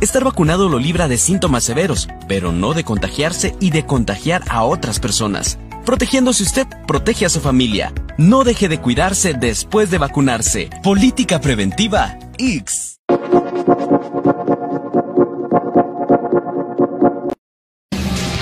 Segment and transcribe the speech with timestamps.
[0.00, 4.62] Estar vacunado lo libra de síntomas severos, pero no de contagiarse y de contagiar a
[4.62, 5.58] otras personas.
[5.86, 7.94] Protegiéndose usted, protege a su familia.
[8.18, 10.68] No deje de cuidarse después de vacunarse.
[10.82, 12.98] Política preventiva X.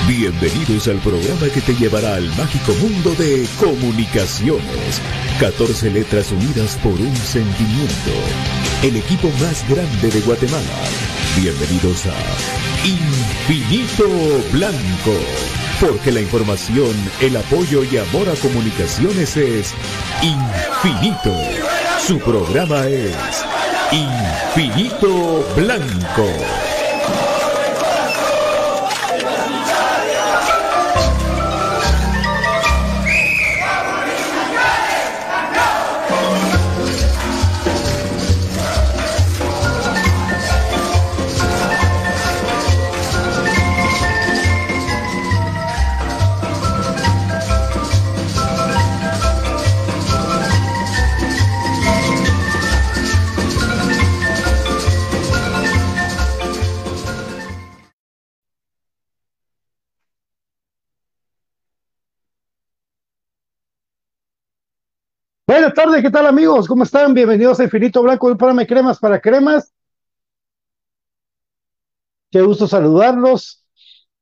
[0.08, 5.00] Bienvenidos al programa que te llevará al mágico mundo de comunicaciones.
[5.38, 8.10] 14 letras unidas por un sentimiento.
[8.82, 12.14] El equipo más grande de Guatemala Bienvenidos a
[12.86, 14.08] Infinito
[14.52, 15.18] Blanco,
[15.80, 19.74] porque la información, el apoyo y amor a comunicaciones es
[20.22, 21.34] infinito.
[22.06, 23.16] Su programa es
[23.90, 26.73] Infinito Blanco.
[65.64, 66.68] Buenas tardes, ¿qué tal amigos?
[66.68, 67.14] ¿Cómo están?
[67.14, 69.72] Bienvenidos a Infinito Blanco, un programa cremas para cremas.
[72.30, 73.64] Qué gusto saludarlos.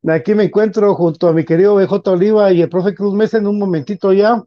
[0.07, 3.49] Aquí me encuentro junto a mi querido BJ Oliva y el profe Cruz Mesa en
[3.49, 4.41] un momentito ya.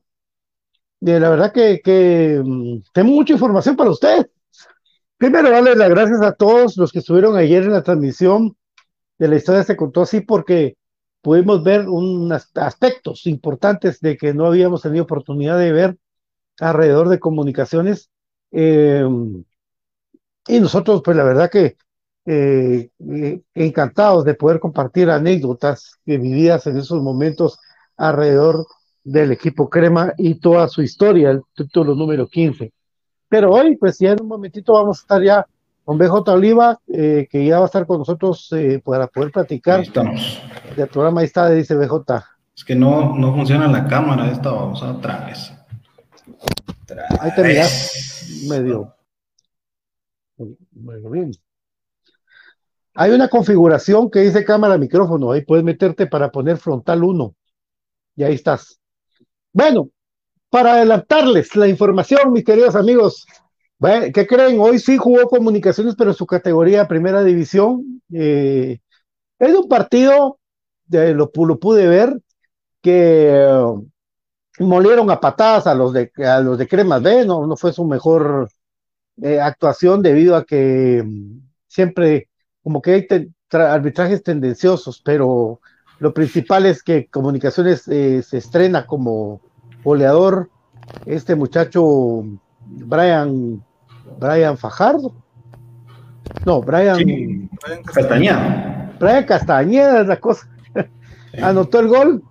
[1.01, 4.29] Y la verdad que, que mm, tengo mucha información para usted.
[5.17, 8.55] Primero, darle las gracias a todos los que estuvieron ayer en la transmisión
[9.19, 10.77] de la historia se contó así porque
[11.21, 15.97] pudimos ver unos aspectos importantes de que no habíamos tenido oportunidad de ver
[16.59, 18.09] alrededor de comunicaciones.
[18.51, 19.05] Eh,
[20.47, 21.77] y nosotros, pues la verdad que
[22.25, 27.59] eh, eh, encantados de poder compartir anécdotas que vividas en esos momentos
[27.97, 28.65] alrededor
[29.03, 32.73] del equipo Crema y toda su historia, el título número 15.
[33.29, 35.45] Pero hoy, pues ya en un momentito vamos a estar ya
[35.83, 38.49] con BJ Oliva, que ya va a estar con nosotros
[38.83, 39.81] para poder platicar.
[39.81, 40.41] estamos.
[40.75, 42.23] Del programa ahí está, dice BJ.
[42.55, 45.54] Es que no, no funciona la cámara esta, vamos a otra vez.
[47.19, 48.93] Ahí te miras medio.
[50.71, 51.31] Bueno, bien.
[52.95, 55.31] Hay una configuración que dice cámara micrófono.
[55.31, 57.35] Ahí puedes meterte para poner frontal 1.
[58.15, 58.79] Y ahí estás.
[59.51, 59.89] Bueno,
[60.49, 63.25] para adelantarles la información, mis queridos amigos.
[64.13, 64.59] ¿Qué creen?
[64.59, 68.01] Hoy sí jugó comunicaciones, pero en su categoría primera división.
[68.13, 68.79] Eh,
[69.37, 70.39] es un partido,
[70.85, 72.21] de, lo, pude ver,
[72.81, 73.45] que
[74.59, 77.85] molieron a patadas a los de, a los de Cremas B, no, no fue su
[77.85, 78.49] mejor
[79.21, 82.29] eh, actuación debido a que mm, siempre
[82.63, 83.07] como que hay
[83.51, 85.61] arbitrajes tendenciosos, pero
[85.99, 89.41] lo principal es que Comunicaciones eh, se estrena como
[89.83, 90.49] goleador
[91.05, 92.23] este muchacho
[92.65, 93.63] Brian
[94.19, 95.13] Brian Fajardo.
[96.45, 97.49] No, Brian,
[97.85, 98.95] Castañeda.
[98.99, 100.49] Brian Castañeda es la cosa.
[101.41, 102.23] Anotó el gol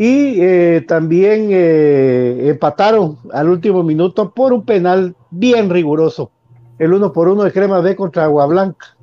[0.00, 6.30] y eh, también eh, empataron al último minuto por un penal bien riguroso.
[6.78, 8.96] El uno por uno de Crema B contra Agua Blanca.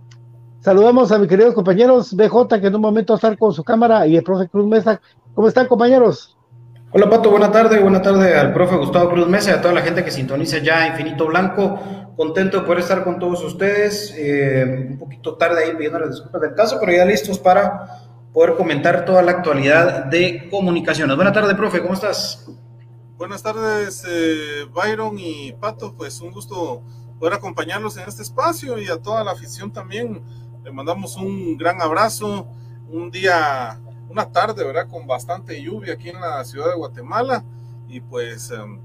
[0.61, 3.61] Saludamos a mis queridos compañeros BJ, que en un momento va a estar con su
[3.61, 5.01] cámara, y el profe Cruz Mesa.
[5.33, 6.37] ¿Cómo están, compañeros?
[6.93, 7.29] Hola, Pato.
[7.29, 7.77] Buena tarde.
[7.81, 10.87] Buena tarde al profe Gustavo Cruz Mesa y a toda la gente que sintoniza ya
[10.87, 11.77] Infinito Blanco.
[12.15, 14.15] Contento de poder estar con todos ustedes.
[14.17, 18.04] Eh, un poquito tarde ahí pidiendo las disculpas del caso, pero ya listos para
[18.35, 21.15] poder comentar toda la actualidad de comunicaciones.
[21.15, 22.45] Buenas tardes, profe, ¿cómo estás?
[23.15, 26.83] Buenas tardes, eh, Byron y Pato, pues un gusto
[27.17, 30.21] poder acompañarlos en este espacio y a toda la afición también.
[30.65, 32.49] Le mandamos un gran abrazo,
[32.89, 33.79] un día,
[34.09, 34.89] una tarde, ¿verdad?
[34.89, 37.45] Con bastante lluvia aquí en la ciudad de Guatemala
[37.87, 38.81] y pues em,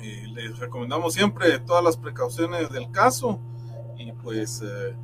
[0.00, 3.38] eh, les recomendamos siempre todas las precauciones del caso
[3.96, 4.60] y pues...
[4.60, 4.96] Eh,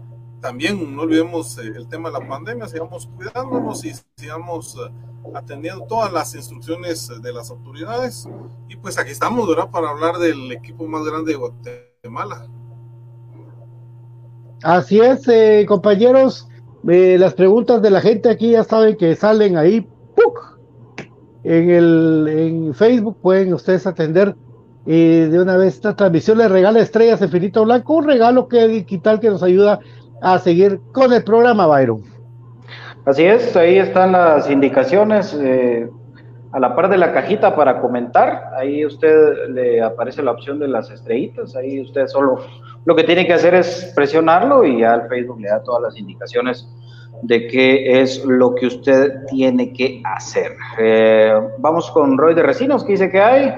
[0.45, 4.93] también no olvidemos eh, el tema de la pandemia, sigamos cuidándonos y sigamos eh,
[5.33, 8.29] atendiendo todas las instrucciones de las autoridades.
[8.69, 9.71] Y pues aquí estamos, ¿verdad?
[9.71, 12.47] Para hablar del equipo más grande de Guatemala.
[14.63, 16.47] Así es, eh, compañeros.
[16.83, 19.89] las preguntas de la gente aquí ya saben que salen ahí.
[21.43, 24.37] En, el, en Facebook pueden ustedes atender
[24.85, 29.31] de una vez esta transmisión les regala Estrellas Infinito Blanco, un regalo que digital que
[29.31, 29.81] nos ayuda
[30.21, 32.03] a seguir con el programa, Byron.
[33.05, 35.89] Así es, ahí están las indicaciones eh,
[36.53, 38.51] a la par de la cajita para comentar.
[38.57, 41.55] Ahí usted le aparece la opción de las estrellitas.
[41.55, 42.39] Ahí usted solo
[42.87, 45.99] lo que tiene que hacer es presionarlo y ya el Facebook le da todas las
[45.99, 46.67] indicaciones
[47.23, 50.53] de qué es lo que usted tiene que hacer.
[50.79, 53.53] Eh, vamos con Roy de Recinos, que dice que hay.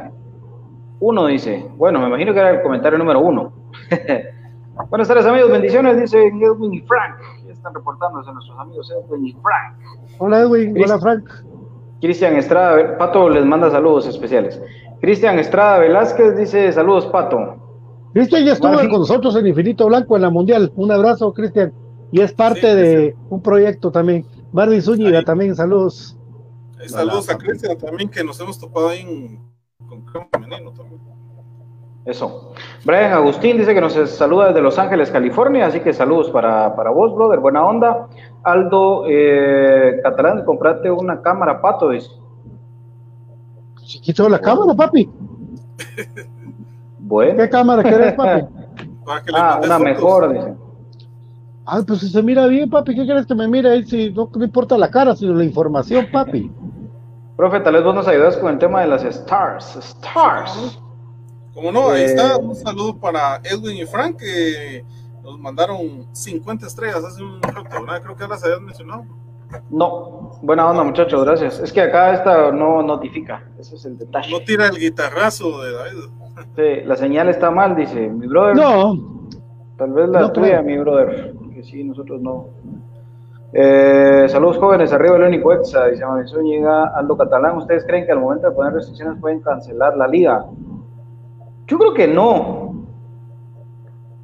[0.99, 3.53] Uno dice, bueno, me imagino que era el comentario número uno.
[4.85, 7.17] Buenas tardes amigos, bendiciones, dice Edwin y Frank.
[7.47, 9.79] Ya están reportándose nuestros amigos Edwin y Frank.
[10.19, 11.25] Hola Edwin, hola Frank.
[12.01, 14.61] Cristian Estrada, Pato les manda saludos especiales.
[15.01, 17.57] Cristian Estrada Velázquez dice saludos Pato.
[18.13, 20.71] Cristian ya estuvo con nosotros en Infinito Blanco en la Mundial.
[20.77, 21.73] Un abrazo Cristian.
[22.13, 24.27] Y es parte de un proyecto también.
[24.53, 26.19] Marvin Zúñiga también, saludos.
[26.87, 29.41] saludos a Cristian también que nos hemos topado ahí en,
[29.89, 31.16] con Femenino también.
[32.07, 32.53] Eso.
[32.85, 37.13] Brian Agustín dice que nos saluda desde Los Ángeles, California, así que saludos para, vos,
[37.13, 38.07] brother, buena onda.
[38.45, 42.09] Aldo eh, Catalán, comprate una cámara, pato, dice.
[43.83, 45.11] Chiquito la cámara, papi.
[47.01, 47.43] bueno.
[47.43, 48.47] ¿Qué cámara querés, papi?
[49.35, 50.55] ah, una mejor, dice.
[51.67, 53.85] Ah, pues si se mira bien, papi, ¿qué quieres que me mire ahí?
[53.85, 56.53] Si no, no importa la cara, sino la información, papi.
[57.37, 59.75] Profe, tal vez vos nos ayudas con el tema de las stars.
[59.75, 60.79] Stars.
[61.57, 62.37] Como no, ahí está.
[62.37, 64.85] Un saludo para Edwin y Frank que
[65.23, 68.03] nos mandaron 50 estrellas hace un rato, ¿verdad?
[68.03, 69.07] Creo que ahora se habían mencionado.
[69.71, 71.59] No, buena onda muchachos, gracias.
[71.61, 74.31] Es que acá esta no notifica, ese es el detalle.
[74.31, 76.01] No tira el guitarrazo de David.
[76.57, 78.57] Sí, la señal está mal, dice mi brother.
[78.57, 79.29] No.
[79.79, 82.49] Tal vez la tuya, mi brother, que sí, nosotros no.
[83.55, 87.57] Eh, saludos jóvenes, arriba el único exa, dice Zúñiga, Aldo Catalán.
[87.57, 90.45] ¿Ustedes creen que al momento de poner restricciones pueden cancelar la liga?
[91.67, 92.87] Yo creo que no.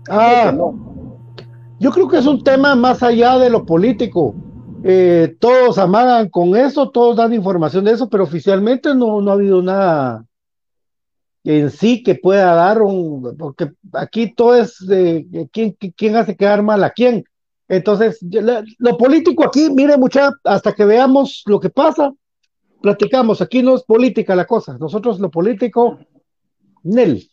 [0.09, 0.53] Ah,
[1.79, 4.35] yo creo que es un tema más allá de lo político.
[4.85, 9.35] Eh, todos amagan con eso, todos dan información de eso, pero oficialmente no, no ha
[9.35, 10.25] habido nada
[11.45, 16.63] en sí que pueda dar un, porque aquí todo es de, quién, quién hace quedar
[16.63, 17.25] mal a quién.
[17.69, 18.19] Entonces,
[18.79, 22.13] lo político aquí, mire mucha, hasta que veamos lo que pasa,
[22.81, 25.99] platicamos, aquí no es política la cosa, nosotros lo político,
[26.83, 27.29] Nel.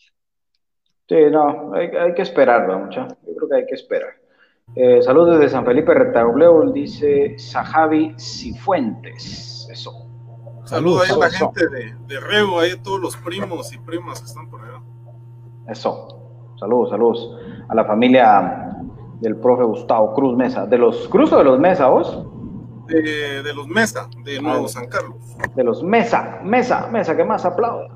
[1.09, 3.07] Sí, no, hay, que esperarlo, mucha.
[3.07, 4.11] Yo creo que hay que esperar.
[4.75, 9.67] Eh, saludos desde San Felipe Retauleo, dice Sajavi Cifuentes.
[9.71, 10.05] Eso.
[10.65, 14.51] Saludos a la gente de, de Rego, ahí todos los primos y primas que están
[14.51, 14.83] por allá.
[15.67, 16.53] Eso.
[16.59, 17.37] Saludos, saludos.
[17.69, 18.69] A la familia
[19.19, 20.67] del profe Gustavo Cruz Mesa.
[20.67, 22.23] ¿De los Cruz o de los Mesa vos?
[22.85, 25.17] De, de los Mesa, de Nuevo ah, San Carlos.
[25.55, 27.87] De los Mesa, Mesa, Mesa, que más aplauda.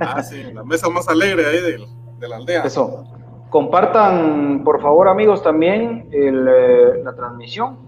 [0.00, 1.86] Ah, sí, la mesa más alegre ahí de,
[2.18, 2.62] de la aldea.
[2.62, 3.04] Eso.
[3.50, 7.78] Compartan, por favor, amigos, también el, eh, la transmisión.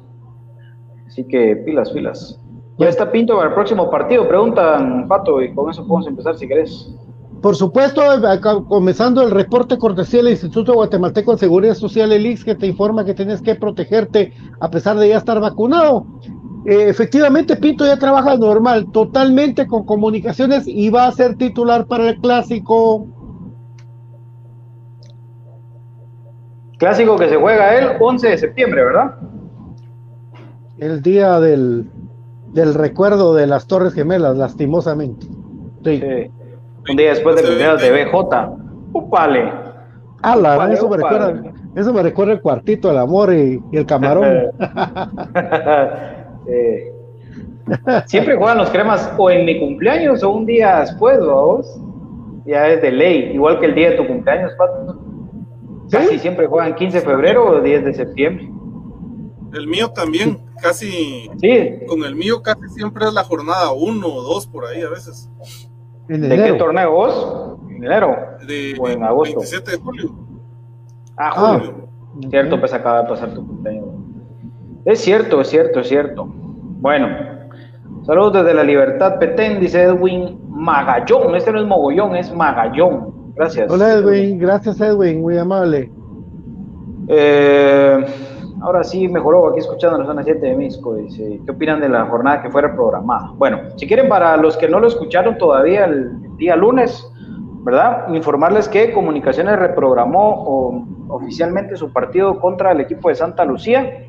[1.06, 2.40] Así que pilas, pilas.
[2.78, 6.48] Ya está Pinto para el próximo partido, preguntan, Pato, y con eso podemos empezar si
[6.48, 6.94] querés.
[7.42, 12.44] Por supuesto, acá, comenzando el reporte cortesía del Instituto Guatemalteco de Seguridad Social, el IX,
[12.44, 16.06] que te informa que tienes que protegerte a pesar de ya estar vacunado.
[16.66, 22.10] Eh, efectivamente, Pinto ya trabaja normal, totalmente con comunicaciones y va a ser titular para
[22.10, 23.06] el clásico.
[26.80, 29.14] Clásico que se juega el 11 de septiembre, ¿verdad?
[30.78, 31.84] El día del,
[32.54, 35.26] del recuerdo de las Torres Gemelas, lastimosamente.
[35.84, 36.00] Sí.
[36.00, 36.30] sí.
[36.88, 38.16] Un día después del cumpleaños de BJ.
[38.94, 39.52] Upale.
[40.22, 41.42] Ah, la Upale, eso, me recuerda,
[41.76, 44.24] eso me recuerda el cuartito, el amor y, y el camarón.
[46.48, 46.94] eh,
[48.06, 51.78] siempre juegan los cremas o en mi cumpleaños o un día después, vos.
[52.46, 55.09] Ya es de ley, igual que el día de tu cumpleaños, Pato.
[55.90, 58.50] Casi siempre juegan 15 de febrero o 10 de septiembre.
[59.52, 61.30] El mío también, casi.
[61.40, 61.80] Sí.
[61.88, 65.28] Con el mío casi siempre es la jornada 1 o 2 por ahí a veces.
[66.06, 67.56] ¿De qué torneo vos?
[67.70, 68.16] ¿En enero?
[68.46, 69.40] De, ¿O en agosto?
[69.40, 70.14] 27 de julio.
[71.16, 71.88] Ah, julio.
[71.88, 73.86] Ah, cierto, pues acaba de pasar tu cumpleaños.
[74.84, 76.26] Es cierto, es cierto, es cierto.
[76.26, 77.08] Bueno,
[78.02, 81.34] saludos desde la Libertad Petén, dice Edwin Magallón.
[81.34, 83.19] Este no es Mogollón, es Magallón.
[83.40, 83.70] Gracias.
[83.70, 85.90] Hola Edwin, gracias Edwin, muy amable.
[87.08, 88.04] Eh,
[88.60, 90.96] ahora sí mejoró aquí escuchando la zona 7 de Misco.
[90.96, 93.32] Dice, ¿qué opinan de la jornada que fue reprogramada?
[93.38, 97.10] Bueno, si quieren, para los que no lo escucharon todavía el día lunes,
[97.64, 98.12] ¿verdad?
[98.14, 104.04] Informarles que Comunicaciones reprogramó o, oficialmente su partido contra el equipo de Santa Lucía.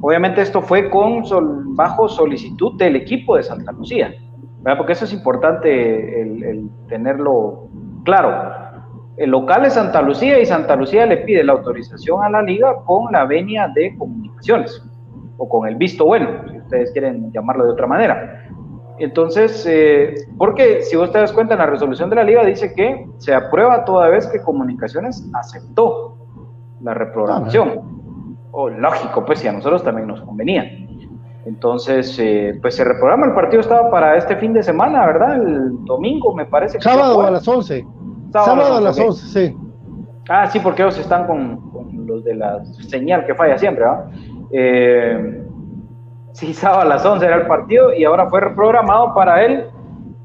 [0.00, 4.14] Obviamente esto fue con sol, bajo solicitud del equipo de Santa Lucía,
[4.60, 4.78] ¿verdad?
[4.78, 7.66] Porque eso es importante el, el tenerlo
[8.04, 8.65] claro.
[9.16, 12.76] El local es Santa Lucía y Santa Lucía le pide la autorización a la liga
[12.84, 14.82] con la venia de comunicaciones
[15.38, 18.46] o con el visto bueno, si ustedes quieren llamarlo de otra manera.
[18.98, 22.74] Entonces, eh, porque si vos te das cuenta en la resolución de la liga dice
[22.74, 26.16] que se aprueba toda vez que comunicaciones aceptó
[26.82, 27.96] la reprogramación.
[28.52, 30.64] O lógico, pues si a nosotros también nos convenía.
[31.44, 35.36] Entonces, eh, pues se reprograma, el partido estaba para este fin de semana, ¿verdad?
[35.36, 36.78] El domingo, me parece.
[36.78, 37.86] Que Sábado a las 11.
[38.32, 39.56] Sábado a las 11, sí.
[40.28, 44.06] Ah, sí, porque ellos están con, con los de la señal que falla siempre, ¿verdad?
[44.50, 45.44] Eh,
[46.32, 49.66] sí, sábado a las 11 era el partido y ahora fue reprogramado para el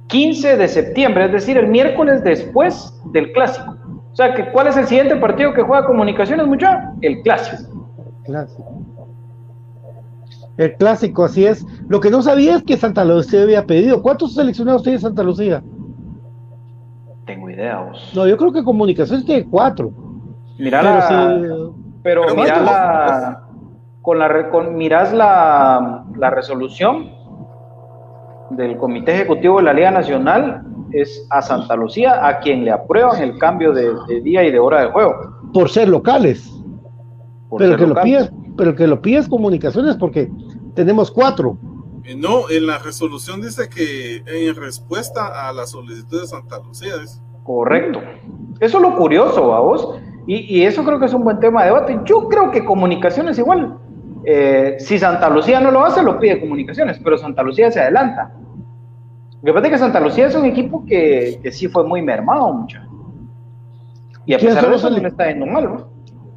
[0.08, 3.76] 15 de septiembre, es decir, el miércoles después del clásico.
[4.12, 6.68] O sea, que ¿cuál es el siguiente partido que juega Comunicaciones, mucho?
[7.02, 7.88] El clásico.
[8.26, 8.82] Clásico.
[10.58, 11.66] El clásico, así es.
[11.88, 14.02] Lo que no sabía es que Santa Lucía había pedido.
[14.02, 15.64] ¿Cuántos seleccionados tiene Santa Lucía?
[17.34, 18.12] Tengo idea, vos.
[18.14, 19.92] No, yo creo que Comunicaciones tiene cuatro.
[20.60, 21.74] Mirá pero, la,
[22.04, 23.44] pero, pero mirá la,
[24.02, 27.10] con la, con, mirás la, la resolución
[28.50, 33.22] del Comité Ejecutivo de la Liga Nacional, es a Santa Lucía a quien le aprueban
[33.22, 35.14] el cambio de, de día y de hora de juego.
[35.54, 36.52] Por ser locales.
[37.50, 38.14] Por pero, ser que locales.
[38.14, 40.30] Lo pides, pero que lo pides comunicaciones porque
[40.76, 41.58] tenemos cuatro.
[42.04, 46.94] Eh, no, en la resolución dice que en respuesta a la solicitud de Santa Lucía.
[47.04, 47.22] Es...
[47.44, 48.02] Correcto.
[48.60, 50.00] Eso es lo curioso, vos.
[50.28, 52.00] Y, y, eso creo que es un buen tema de debate.
[52.06, 53.78] Yo creo que comunicaciones igual.
[54.24, 58.32] Eh, si Santa Lucía no lo hace, lo pide comunicaciones, pero Santa Lucía se adelanta.
[59.42, 62.02] Lo que pasa es que Santa Lucía es un equipo que, que sí fue muy
[62.02, 62.80] mermado mucho.
[64.26, 65.88] Y a pesar de eso no está yendo mal, ¿no?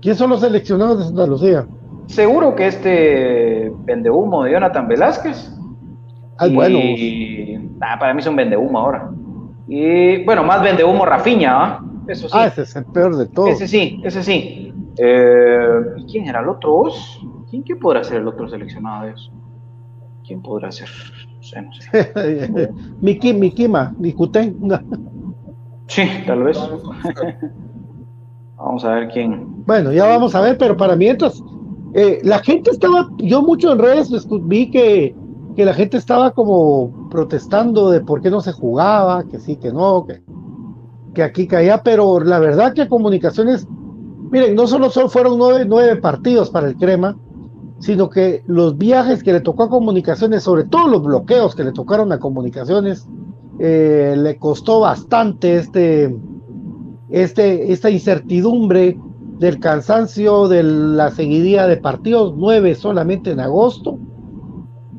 [0.01, 1.67] ¿Quién son los seleccionados de Santa Lucía?
[2.07, 5.51] Seguro que este vendehumo de Jonathan Velázquez.
[6.39, 7.69] Ay, y, bueno.
[7.79, 9.11] Nah, para mí es un vendehumo ahora.
[9.67, 11.85] Y bueno, más vendehumo Rafiña, ¿ah?
[12.07, 12.35] Eso sí.
[12.37, 13.51] Ah, ese es el peor de todos.
[13.51, 14.73] Ese sí, ese sí.
[14.99, 16.91] Eh, ¿Quién era el otro?
[17.49, 19.31] ¿Quién, ¿Quién podrá ser el otro seleccionado de eso?
[20.27, 20.89] ¿Quién podrá ser?
[21.37, 22.71] No sé, no sé.
[23.01, 24.57] Miki, Mikima, Mikuten.
[25.87, 26.59] sí, tal vez.
[28.57, 29.65] Vamos a ver quién.
[29.67, 31.43] Bueno, ya vamos a ver, pero para mientras,
[31.93, 35.15] eh, la gente estaba, yo mucho en redes vi que,
[35.57, 39.73] que la gente estaba como protestando de por qué no se jugaba, que sí, que
[39.73, 40.23] no, que,
[41.15, 43.67] que aquí caía, pero la verdad que comunicaciones,
[44.31, 47.17] miren, no solo fueron nueve, nueve partidos para el Crema,
[47.79, 51.73] sino que los viajes que le tocó a comunicaciones, sobre todo los bloqueos que le
[51.73, 53.07] tocaron a comunicaciones,
[53.59, 56.17] eh, le costó bastante este,
[57.11, 58.99] este, esta incertidumbre
[59.39, 63.99] del cansancio de la seguidilla de partidos, nueve solamente en agosto.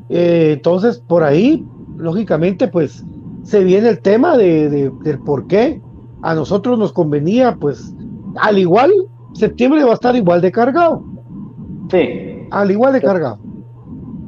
[0.08, 1.64] Eh, entonces, por ahí,
[1.96, 3.04] lógicamente, pues
[3.42, 5.80] se viene el tema de, de, del por qué
[6.22, 7.94] a nosotros nos convenía, pues,
[8.40, 8.92] al igual,
[9.34, 11.02] septiembre va a estar igual de cargado.
[11.90, 12.46] Sí.
[12.50, 13.38] Al igual de cargado.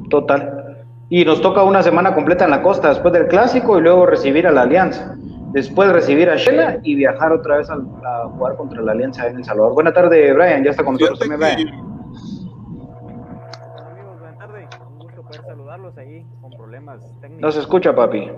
[0.09, 0.85] Total.
[1.09, 4.47] Y nos toca una semana completa en la costa después del clásico y luego recibir
[4.47, 5.15] a la Alianza.
[5.51, 9.37] Después recibir a Shela y viajar otra vez a, a jugar contra la Alianza en
[9.37, 9.73] El Salvador.
[9.73, 10.63] Buena tarde, Brian.
[10.63, 11.19] Ya está con nosotros.
[11.19, 11.39] Brian.
[11.57, 11.81] que- Amigos,
[14.19, 14.67] buenas tardes.
[14.91, 16.51] Un gusto poder saludarlos ahí con
[16.97, 17.41] problemas técnicos.
[17.41, 18.29] No se escucha, papi.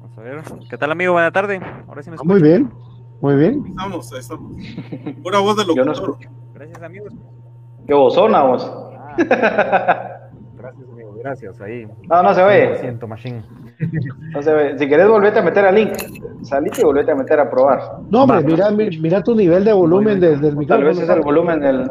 [0.00, 0.42] Vamos a ver.
[0.68, 1.12] ¿Qué tal, amigo?
[1.12, 1.60] Buena tarde.
[1.88, 2.38] Ahora sí me escuchan.
[2.38, 2.70] Muy bien,
[3.20, 3.62] muy bien.
[3.64, 4.52] Ahí estamos, ahí estamos.
[5.22, 6.16] Pura voz de no locutor.
[6.54, 7.12] Gracias, amigos.
[7.86, 8.70] Qué bozona, vos.
[8.70, 9.16] Ah,
[10.56, 11.14] gracias, amigo.
[11.18, 11.60] Gracias.
[11.60, 11.86] Ahí.
[12.08, 12.78] No, no se Lo oye.
[12.78, 13.42] siento, machine.
[14.32, 14.78] No se oye.
[14.78, 15.92] Si querés, volvete a meter a link.
[16.42, 17.98] Salite y volvete a meter a probar.
[18.10, 20.86] No, hombre, mira, mi- mira tu nivel de volumen desde el Tal micrófono.
[20.88, 21.90] vez es el volumen del.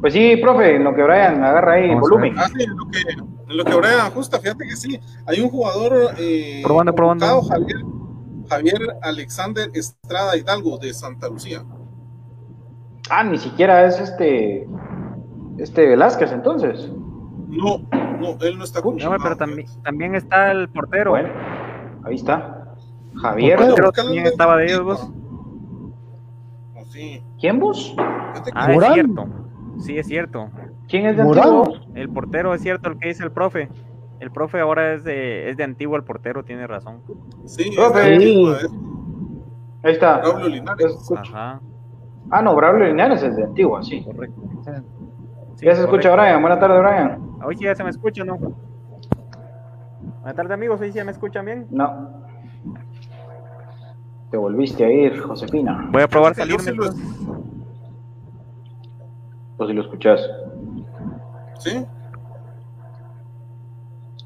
[0.00, 2.34] Pues sí, profe, en lo que Brian agarra ahí Vamos volumen.
[2.38, 3.00] Ah, sí, en lo que,
[3.48, 5.00] en lo que Brian ajusta, fíjate que sí.
[5.26, 7.42] Hay un jugador eh, Probando, probando.
[7.42, 7.78] Javier,
[8.48, 11.64] Javier Alexander Estrada Hidalgo de Santa Lucía.
[13.08, 14.68] Ah, ni siquiera es este.
[15.58, 16.90] Este Velázquez, entonces.
[17.48, 17.78] No,
[18.20, 21.12] no, él no está No, hombre, confirmado, pero también, también está el portero.
[21.12, 21.30] Bueno,
[22.04, 22.74] ahí está.
[23.14, 23.58] Javier.
[23.58, 23.92] Portero.
[23.92, 25.10] También estaba de el ellos, vos.
[26.74, 27.22] Oh, sí.
[27.40, 27.94] ¿Quién vos?
[27.98, 29.45] Ah, es cierto.
[29.78, 30.48] Sí, es cierto.
[30.88, 31.44] ¿Quién es de Morán.
[31.44, 31.74] antiguo?
[31.94, 33.68] El portero es cierto el que dice el profe.
[34.20, 37.00] El profe ahora es de, es de antiguo el portero, tiene razón.
[37.44, 38.00] sí, Profe.
[38.00, 38.70] es de Antigua, es
[39.82, 40.18] Ahí está.
[40.18, 41.12] Braulio Linares.
[41.16, 41.60] Ajá,
[42.30, 44.02] Ah, no, Braulio Linares es de Antigua, sí.
[44.02, 44.40] correcto.
[45.56, 46.12] Sí, ya se escucha.
[46.14, 46.40] Brian.
[46.40, 47.20] Buenas tardes, Brian.
[47.44, 48.36] Hoy sí ya se me escucha, ¿no?
[48.36, 50.80] Buenas tardes, amigos.
[50.80, 51.66] Hoy sí ya me escuchan bien.
[51.70, 52.10] No.
[54.30, 55.88] Te volviste a ir, Josefina.
[55.92, 56.62] Voy a probar salirme.
[56.64, 57.16] sí lo- entonces.
[59.56, 60.20] Pues si lo escuchas.
[61.58, 61.70] Sí,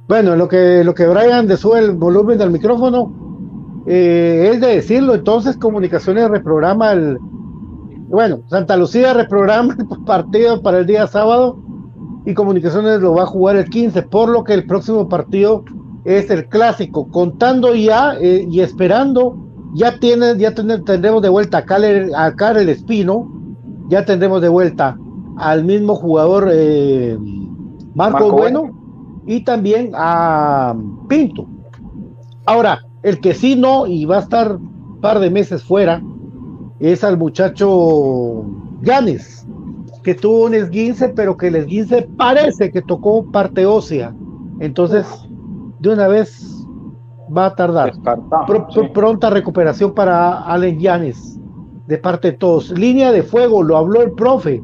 [0.09, 3.13] Bueno, lo que, lo que Brian le sube el volumen del micrófono
[3.87, 7.19] eh, es de decirlo, entonces Comunicaciones reprograma el,
[8.09, 11.59] bueno, Santa Lucía reprograma el partido para el día sábado
[12.27, 15.65] y Comunicaciones lo va a jugar el 15, por lo que el próximo partido
[16.05, 19.37] es el clásico, contando ya eh, y esperando,
[19.75, 23.31] ya tiene, ya ten- tendremos de vuelta a Karel, a Karel Espino,
[23.89, 24.99] ya tendremos de vuelta
[25.41, 27.17] al mismo jugador eh,
[27.95, 28.71] Marco, Marco bueno
[29.27, 30.75] y también a
[31.09, 31.47] Pinto.
[32.47, 36.03] Ahora, el que sí no y va a estar un par de meses fuera
[36.79, 38.45] es al muchacho
[38.83, 39.47] Yanes,
[40.03, 44.15] que tuvo un esguince, pero que el esguince parece que tocó parte ósea.
[44.61, 45.07] Entonces,
[45.79, 46.51] de una vez
[47.37, 47.93] va a tardar.
[47.95, 48.81] Sí.
[48.93, 51.39] pronta recuperación para Allen Yanes
[51.87, 52.71] de parte de todos.
[52.71, 54.63] Línea de fuego, lo habló el profe.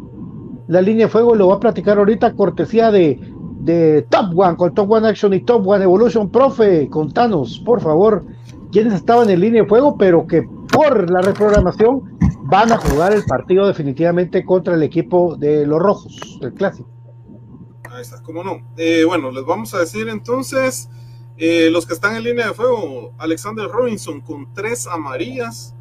[0.68, 3.20] La línea de fuego lo va a platicar ahorita, cortesía de,
[3.60, 6.30] de Top One, con Top One Action y Top One Evolution.
[6.30, 8.24] Profe, contanos, por favor,
[8.72, 13.24] quiénes estaban en línea de fuego, pero que por la reprogramación van a jugar el
[13.24, 16.88] partido definitivamente contra el equipo de los Rojos, el clásico.
[17.90, 18.60] ahí está, cómo no.
[18.76, 20.88] Eh, bueno, les vamos a decir entonces,
[21.36, 25.74] eh, los que están en línea de fuego, Alexander Robinson con tres amarillas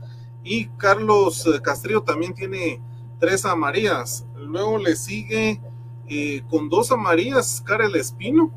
[0.43, 2.81] y Carlos eh, Castrillo también tiene
[3.19, 4.25] tres amarillas.
[4.45, 5.61] Luego le sigue
[6.07, 8.51] eh, con dos amarillas Karel Espino.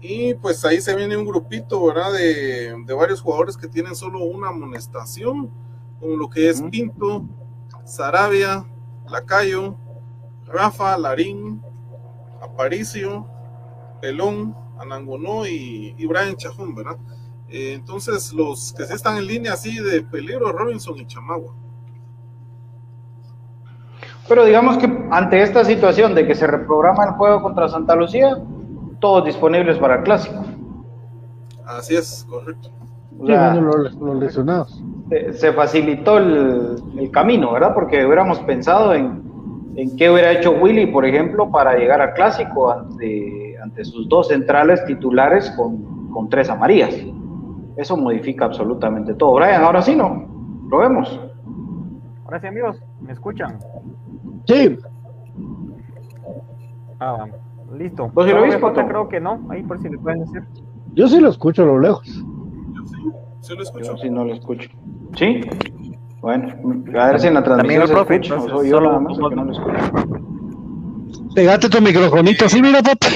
[0.00, 2.12] Y pues ahí se viene un grupito, ¿verdad?
[2.12, 5.50] De, de varios jugadores que tienen solo una amonestación,
[5.98, 6.60] como lo que es.
[6.60, 7.24] Pinto,
[7.86, 8.66] Sarabia,
[9.08, 9.76] Lacayo,
[10.46, 11.62] Rafa, Larín,
[12.42, 13.26] Aparicio,
[14.02, 16.98] Pelón, Anangonó y, y Brian Chajón, ¿verdad?
[17.48, 21.54] Eh, entonces, los que sí están en línea así de peligro, Robinson y Chamagua.
[24.28, 28.38] Pero digamos que ante esta situación de que se reprograma el juego contra Santa Lucía,
[29.00, 30.42] todos disponibles para el clásico.
[31.66, 32.70] Así es, correcto.
[33.18, 34.82] O Sí, sea, bueno, los, los lesionados.
[35.08, 37.74] se, se facilitó el, el camino, ¿verdad?
[37.74, 39.22] Porque hubiéramos pensado en,
[39.76, 44.28] en qué hubiera hecho Willy, por ejemplo, para llegar al clásico ante, ante sus dos
[44.28, 46.94] centrales titulares con, con tres amarillas.
[47.76, 49.34] Eso modifica absolutamente todo.
[49.34, 50.26] Brian, ahora sí, ¿no?
[50.68, 51.20] Lo vemos.
[52.24, 53.58] Ahora sí, amigos, ¿me escuchan?
[54.46, 54.78] Sí,
[57.00, 57.26] Ah,
[57.76, 58.08] listo.
[58.14, 58.88] ¿Vos sí lo Solo viste, BJ Pato?
[58.88, 60.42] creo que no, ahí por si le pueden decir.
[60.94, 62.06] yo sí lo escucho a lo lejos.
[62.06, 62.96] Yo sí,
[63.40, 63.84] sí lo escucho.
[63.84, 64.70] Yo sí no lo escucho.
[65.16, 65.40] ¿Sí?
[66.20, 66.48] Bueno,
[66.98, 68.88] a ver si en la También transmisión el se profe, escucha, entonces, soy yo solo
[68.88, 71.34] nada más el que no lo escucho.
[71.34, 73.06] Pegate tu microfonito así, mira, papi.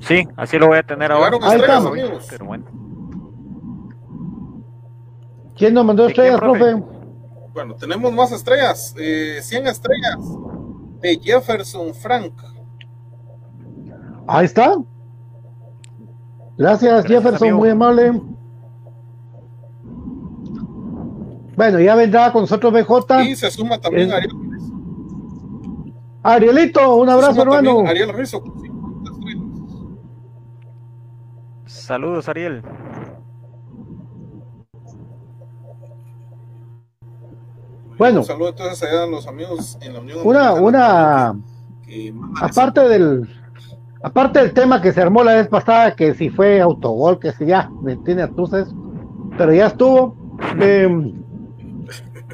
[0.00, 1.30] Sí, así lo voy a tener ahora.
[1.42, 1.92] Ahí estrellas, estamos.
[1.92, 2.26] amigos.
[2.30, 2.64] Pero bueno.
[5.56, 6.76] ¿Quién nos mandó ¿De quién, estrellas, profe?
[6.76, 6.93] profe?
[7.54, 8.94] Bueno, tenemos más estrellas.
[8.98, 10.18] Eh, 100 estrellas
[11.00, 12.32] de Jefferson Frank.
[14.26, 14.76] Ahí está.
[16.58, 18.20] Gracias, Jefferson, muy amable.
[21.56, 23.22] Bueno, ya vendrá con nosotros BJ.
[23.22, 24.32] Y se suma también Ariel.
[26.24, 27.86] Arielito, un abrazo, hermano.
[27.86, 29.42] Ariel Rizzo con 50 estrellas.
[31.66, 32.62] Saludos, Ariel.
[37.98, 38.20] Bueno.
[38.20, 41.40] Un saludo entonces allá a los amigos en la Unión Una, Americana una,
[41.86, 43.28] que aparte del,
[44.02, 47.46] aparte del tema que se armó la vez pasada, que si fue autogol, que si
[47.46, 48.68] ya, me tiene entonces,
[49.36, 50.16] pero ya estuvo.
[50.60, 51.14] Eh,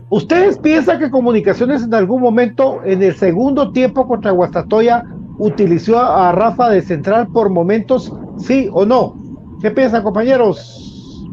[0.08, 5.04] ¿Ustedes piensan que Comunicaciones en algún momento, en el segundo tiempo contra Guastatoya,
[5.38, 9.14] utilizó a Rafa de central por momentos, sí o no?
[9.62, 11.28] ¿Qué piensan, compañeros?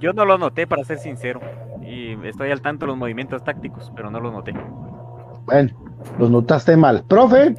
[0.00, 1.40] Yo no lo noté, para ser sincero.
[2.24, 4.52] Estoy al tanto de los movimientos tácticos, pero no lo noté.
[5.44, 5.70] Bueno,
[6.18, 7.04] lo notaste mal.
[7.04, 7.54] Profe,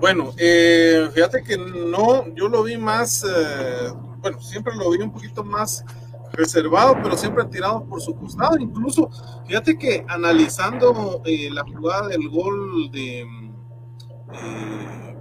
[0.00, 5.10] Bueno, eh, fíjate que no, yo lo vi más, eh, bueno, siempre lo vi un
[5.12, 5.84] poquito más
[6.32, 8.56] reservado, pero siempre tirado por su costado.
[8.58, 9.10] Incluso,
[9.46, 15.16] fíjate que analizando eh, la jugada del gol de, eh,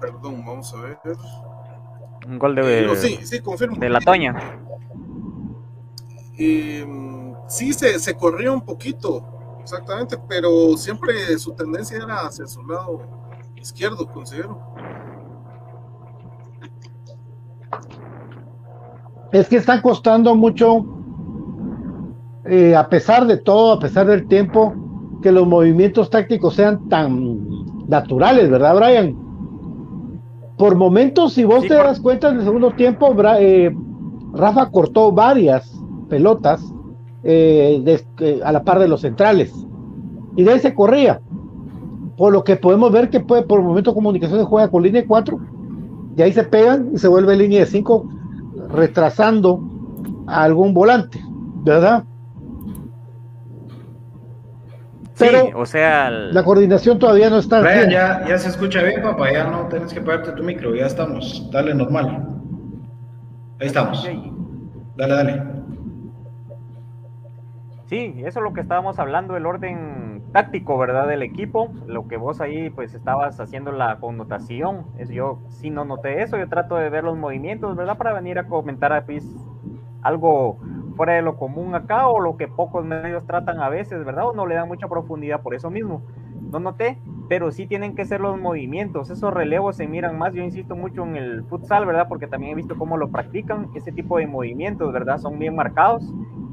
[0.00, 0.98] perdón, vamos a ver.
[2.26, 3.76] Un gol de, Eh, no, sí, sí, confirmo.
[3.76, 4.34] de la Toña.
[6.42, 6.86] Eh,
[7.48, 9.22] sí, se, se corrió un poquito,
[9.62, 13.02] exactamente, pero siempre su tendencia era hacia su lado
[13.56, 14.58] izquierdo, considero.
[19.32, 20.84] es que están costando mucho,
[22.46, 24.74] eh, a pesar de todo, a pesar del tiempo,
[25.22, 27.36] que los movimientos tácticos sean tan
[27.86, 29.14] naturales, ¿verdad, Brian?
[30.56, 33.74] Por momentos, si vos Sí, te por- das cuenta, en el segundo tiempo, Bra- eh,
[34.32, 35.70] Rafa cortó varias
[36.10, 36.62] pelotas
[37.22, 39.52] eh, de- eh, a la par de los centrales
[40.36, 41.20] y de ahí se corría.
[42.16, 45.38] Por lo que podemos ver que puede, por momento comunicaciones juega con línea de 4
[46.16, 48.06] y ahí se pegan y se vuelve línea de 5
[48.68, 49.60] retrasando
[50.26, 51.18] a algún volante,
[51.64, 52.04] ¿verdad?
[55.18, 57.90] Pero sí, o sea, el- la coordinación todavía no está Brian, 100.
[57.90, 59.30] ya, ya se escucha bien, papá.
[59.32, 60.74] Ya no tienes que pagarte tu micro.
[60.74, 61.48] Ya estamos.
[61.52, 62.26] Dale normal.
[63.60, 64.02] Ahí estamos.
[64.96, 65.42] Dale, dale.
[67.90, 71.08] Sí, eso es lo que estábamos hablando, el orden táctico, ¿verdad?
[71.08, 75.84] Del equipo, lo que vos ahí pues estabas haciendo la connotación, es yo sí no
[75.84, 77.98] noté eso, yo trato de ver los movimientos, ¿verdad?
[77.98, 79.26] Para venir a comentar a pues,
[80.02, 80.58] algo
[80.94, 84.28] fuera de lo común acá o lo que pocos medios tratan a veces, ¿verdad?
[84.28, 86.02] O no le dan mucha profundidad por eso mismo.
[86.52, 86.96] No noté,
[87.28, 91.02] pero sí tienen que ser los movimientos, esos relevos se miran más, yo insisto mucho
[91.02, 92.06] en el futsal, ¿verdad?
[92.08, 95.18] Porque también he visto cómo lo practican, ese tipo de movimientos, ¿verdad?
[95.18, 96.04] Son bien marcados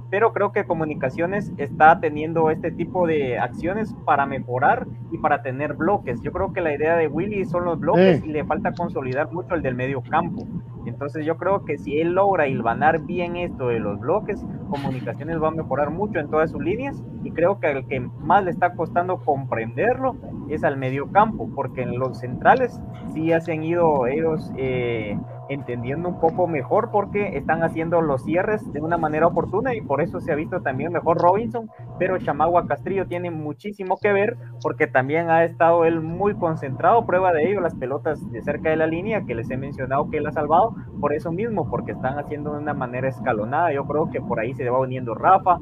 [0.09, 5.73] pero creo que comunicaciones está teniendo este tipo de acciones para mejorar y para tener
[5.73, 6.21] bloques.
[6.21, 8.29] Yo creo que la idea de Willy son los bloques Sí.
[8.29, 10.45] y le falta consolidar mucho el del medio campo.
[10.85, 15.49] Entonces yo creo que si él logra hilvanar bien esto de los bloques, comunicaciones va
[15.49, 18.73] a mejorar mucho en todas sus líneas y creo que al que más le está
[18.73, 20.15] costando comprenderlo
[20.47, 22.79] es al medio campo, porque en los centrales
[23.13, 25.17] sí ya se han ido ellos eh,
[25.49, 30.01] entendiendo un poco mejor porque están haciendo los cierres de una manera oportuna y por
[30.01, 34.87] eso se ha visto también mejor Robinson, pero Chamagua Castrillo tiene muchísimo que ver porque
[34.87, 38.87] también ha estado él muy concentrado, prueba de ello las pelotas de cerca de la
[38.87, 42.53] línea que les he mencionado que él ha salvado, por eso mismo, porque están haciendo
[42.53, 45.57] de una manera escalonada, yo creo que por ahí se va uniendo Rafa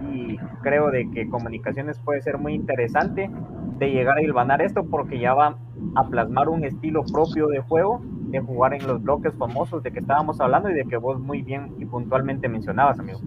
[0.00, 3.30] y creo de que comunicaciones puede ser muy interesante
[3.78, 5.56] de llegar a hilvanar esto porque ya va
[5.94, 10.00] a plasmar un estilo propio de juego de jugar en los bloques famosos de que
[10.00, 13.20] estábamos hablando y de que vos muy bien y puntualmente mencionabas, amigo.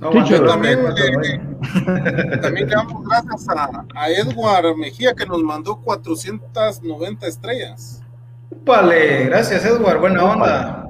[0.00, 1.40] No, también, eh.
[2.40, 8.02] También le damos gracias a, a Edward Mejía que nos mandó 490 estrellas.
[8.50, 10.00] Úpale, gracias, Edward.
[10.00, 10.86] Buena onda.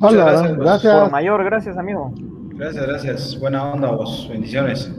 [0.00, 1.00] Hola, gracias, gracias.
[1.00, 2.12] Por mayor, gracias, amigo.
[2.54, 3.38] Gracias, gracias.
[3.38, 4.26] Buena onda vos.
[4.30, 4.90] Bendiciones.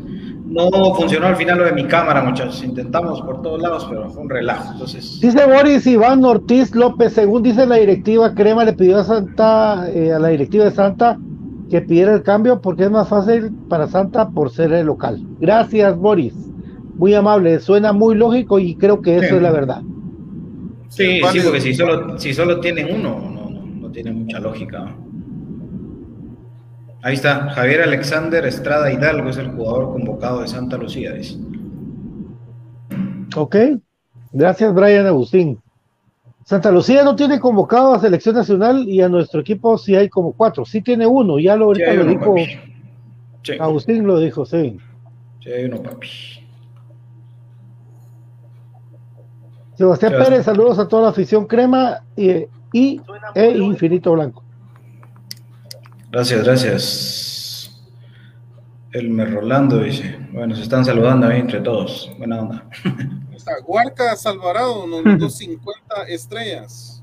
[0.51, 2.61] No funcionó al final lo de mi cámara, muchachos.
[2.63, 4.73] Intentamos por todos lados, pero fue un relajo.
[4.73, 9.89] Entonces, Dice Boris Iván Ortiz López, según dice la directiva, Crema le pidió a Santa,
[9.89, 11.17] eh, a la directiva de Santa,
[11.69, 15.25] que pidiera el cambio porque es más fácil para Santa por ser el local.
[15.39, 16.33] Gracias, Boris.
[16.95, 19.35] Muy amable, suena muy lógico y creo que eso Sí.
[19.35, 19.81] es la verdad.
[20.89, 24.93] sí, sí, porque si solo, si solo tienen uno, no, no, no tiene mucha lógica.
[27.03, 31.13] Ahí está, Javier Alexander Estrada Hidalgo es el jugador convocado de Santa Lucía.
[31.13, 31.37] dice.
[33.35, 33.55] Ok,
[34.31, 35.59] gracias, Brian Agustín.
[36.43, 40.33] Santa Lucía no tiene convocado a selección nacional y a nuestro equipo sí hay como
[40.33, 40.65] cuatro.
[40.65, 42.35] Sí tiene uno, ya lo, Sí, ahorita hay lo uno, dijo.
[43.43, 43.53] Sí.
[43.59, 44.77] Agustín, lo dijo, sí.
[45.39, 46.07] Sí, hay uno, papi.
[49.75, 53.01] Sebastián Pérez, saludos a toda la afición crema y, y
[53.33, 54.43] e Infinito Blanco.
[56.11, 57.81] Gracias, gracias.
[58.91, 60.19] Elmer Rolando dice.
[60.33, 62.11] Bueno, se están saludando ahí entre todos.
[62.17, 62.65] Buena onda.
[63.33, 67.01] Está Huarcas Alvarado, nos mandó 50 estrellas.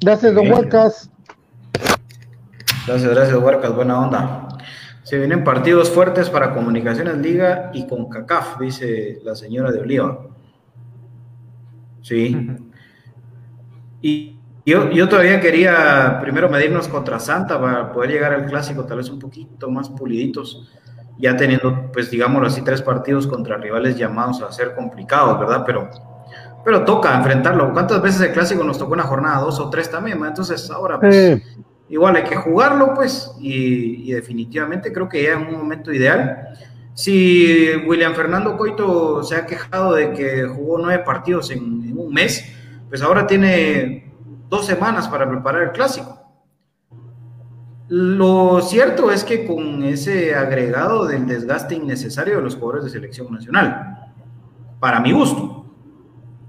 [0.00, 1.10] Gracias, don Huarcas.
[2.88, 3.72] Gracias, gracias, Huarcas.
[3.72, 4.48] Buena onda.
[5.04, 10.26] Se vienen partidos fuertes para Comunicaciones Liga y con CACAF, dice la señora de Oliva.
[12.02, 12.36] Sí.
[14.00, 18.98] Y yo, yo todavía quería primero medirnos contra Santa para poder llegar al clásico tal
[18.98, 20.68] vez un poquito más puliditos,
[21.18, 25.64] ya teniendo, pues digámoslo así, tres partidos contra rivales llamados a ser complicados, ¿verdad?
[25.66, 25.90] Pero,
[26.64, 27.72] pero toca enfrentarlo.
[27.72, 29.40] ¿Cuántas veces el clásico nos tocó una jornada?
[29.40, 31.42] Dos o tres también, entonces ahora pues
[31.88, 36.48] igual hay que jugarlo, pues, y, definitivamente creo que ya en un momento ideal.
[36.94, 42.44] Si William Fernando Coito se ha quejado de que jugó nueve partidos en un mes,
[42.88, 44.11] pues ahora tiene
[44.52, 46.20] dos semanas para preparar el clásico.
[47.88, 53.32] Lo cierto es que con ese agregado del desgaste innecesario de los jugadores de selección
[53.32, 54.12] nacional,
[54.78, 55.64] para mi gusto,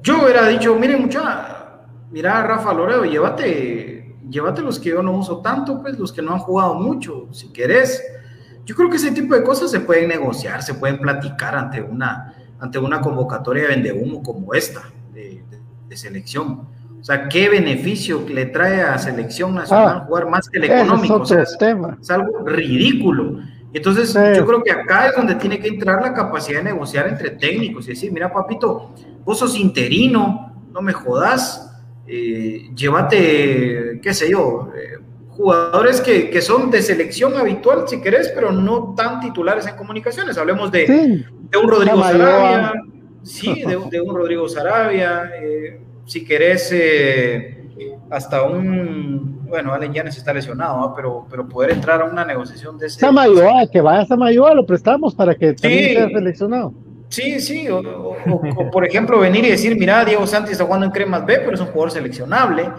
[0.01, 5.39] yo hubiera dicho, miren mucha, mira Rafa Loreo, llévate, llévate los que yo no uso
[5.39, 8.03] tanto, pues los que no han jugado mucho, si querés.
[8.65, 12.33] Yo creo que ese tipo de cosas se pueden negociar, se pueden platicar ante una,
[12.59, 14.81] ante una convocatoria de vendehumo como esta
[15.13, 16.72] de selección.
[17.03, 21.21] O sea, ¿qué beneficio le trae a selección nacional ah, jugar más que el económico?
[21.21, 23.39] Es, es, algo ridículo.
[23.73, 27.31] Entonces, yo creo que acá es donde tiene que entrar la capacidad de negociar entre
[27.31, 28.93] técnicos y decir, mira, papito,
[29.25, 36.41] vos sos interino, no me jodas, eh, llévate, qué sé yo, eh, jugadores que, que,
[36.41, 40.37] son de selección habitual, si querés, pero no tan titulares en comunicaciones.
[40.37, 42.73] Hablemos de, de un Rodrigo Sarabia,
[43.23, 45.31] sí, de, de, un Rodrigo Sarabia.
[45.37, 47.69] Eh, si querés, eh,
[48.09, 52.87] hasta un, bueno, Allen Yanes está lesionado, pero, pero poder entrar a una negociación de
[52.87, 52.99] ese...
[52.99, 56.73] Samayoa, que vaya a Samayoa, lo prestamos para que también sea seleccionado.
[57.09, 57.83] Sí, sí, o,
[58.71, 61.59] por ejemplo venir y decir, mira, Diego Santos está jugando en Cremas B, pero es
[61.59, 62.71] un jugador seleccionable,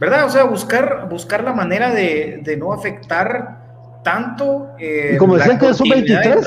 [0.00, 0.26] ¿verdad?
[0.26, 3.60] O sea, buscar, buscar la manera de, de no afectar
[4.02, 4.70] tanto.
[4.78, 6.46] Eh, como decían que son 23.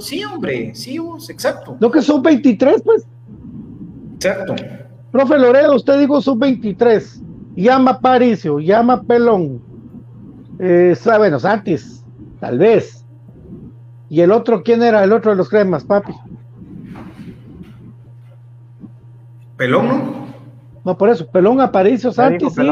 [0.00, 1.76] Sí, hombre, sí, vos, exacto.
[1.80, 3.06] Lo que son 23, pues.
[4.16, 4.54] Exacto.
[5.12, 7.22] Profe Loredo, usted dijo sub-23.
[7.56, 9.60] Llama Paricio, llama Pelón.
[10.58, 12.04] Eh, bueno, Santis,
[12.38, 13.04] tal vez.
[14.08, 15.02] ¿Y el otro quién era?
[15.04, 16.12] El otro de los cremas, papi.
[19.56, 20.20] Pelón, ¿no?
[20.84, 22.62] No, por eso, Pelón, Aparicio, Santis, sí.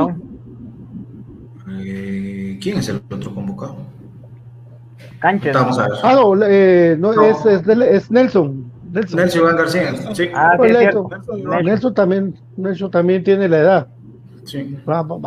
[1.81, 3.77] Eh, ¿Quién es el otro convocado?
[5.20, 5.53] Cancha.
[6.03, 8.70] Ah, no, eh, no, Es, es, es Nelson.
[8.90, 10.14] Nelson, Nelson Iván García.
[10.14, 10.29] Sí.
[10.35, 11.09] Ah, sí, Nelson,
[11.64, 13.87] Nelson, también, Nelson también tiene la edad.
[14.44, 14.79] Sí.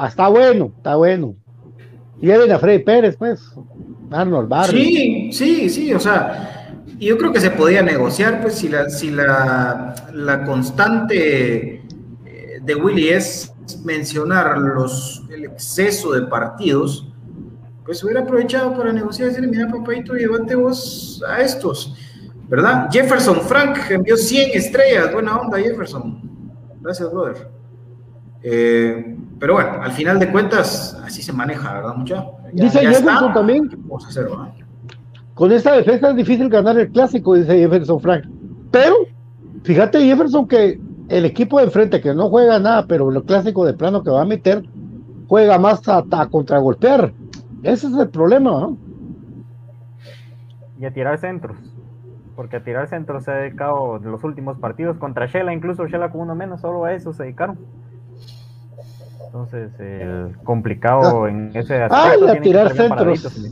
[0.08, 1.36] Está bueno, está bueno.
[2.20, 3.42] Y viene a Freddy Pérez, pues.
[4.12, 4.80] Arnold Barrio.
[4.80, 9.10] Sí, sí, sí, o sea, yo creo que se podía negociar, pues, si la, si
[9.10, 11.76] la, la constante
[12.26, 17.08] eh, de Willy es mencionar los, el exceso de partidos,
[17.86, 21.96] pues hubiera aprovechado para negociar y decir, mira, papayito, llévate vos a estos.
[22.52, 22.90] ¿Verdad?
[22.92, 26.22] Jefferson Frank envió 100 estrellas, buena onda Jefferson.
[26.82, 27.48] Gracias, brother.
[28.44, 32.26] Eh, pero bueno, al final de cuentas, así se maneja, ¿verdad, mucha?
[32.52, 33.70] dice Jefferson también.
[35.34, 38.26] Con esta defensa es difícil ganar el clásico, dice Jefferson Frank.
[38.70, 38.96] Pero,
[39.64, 43.74] fíjate, Jefferson, que el equipo de enfrente que no juega nada, pero el clásico de
[43.74, 44.66] plano que va a meter,
[45.30, 47.14] juega más a, a contragolpear.
[47.64, 48.78] Ese es el problema, ¿no?
[50.78, 51.71] Y a tirar centros
[52.42, 56.10] porque a tirar centro se ha dedicado en los últimos partidos contra Shela, incluso Shela
[56.10, 57.60] con uno menos, solo a eso se dedicaron.
[59.28, 59.70] Entonces,
[60.44, 62.32] complicado en ese aspecto.
[62.32, 63.52] a tirar centros.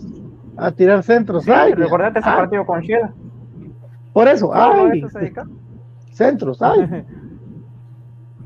[0.58, 1.44] A tirar centros.
[1.44, 3.14] Sí, ay, recordate ese partido con Shela.
[4.12, 5.04] Por eso, ay,
[6.12, 7.06] centros, ay.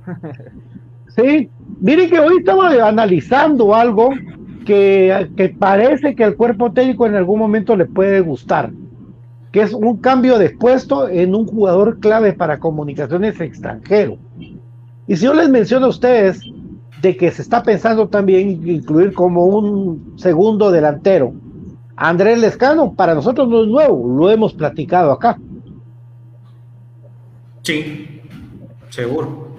[1.15, 4.10] sí, miren que hoy estaba analizando algo
[4.65, 8.71] que, que parece que al cuerpo técnico en algún momento le puede gustar
[9.53, 14.17] que es un cambio de puesto en un jugador clave para comunicaciones extranjero.
[15.05, 16.41] Y si yo les menciono a ustedes
[17.03, 21.35] de que se está pensando también incluir como un segundo delantero,
[21.95, 25.37] Andrés Lescano, para nosotros no es nuevo, lo hemos platicado acá.
[27.61, 28.21] Sí,
[28.89, 29.49] seguro.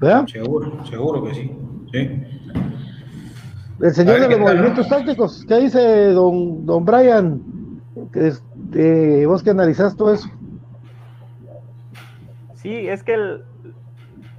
[0.00, 0.26] ¿Verdad?
[0.26, 1.50] Seguro, seguro que sí.
[3.78, 7.42] El señor de los movimientos tácticos, ¿qué dice don, don Brian?
[8.70, 10.28] Este, ¿Vos que analizás todo eso?
[12.54, 13.16] Sí, es que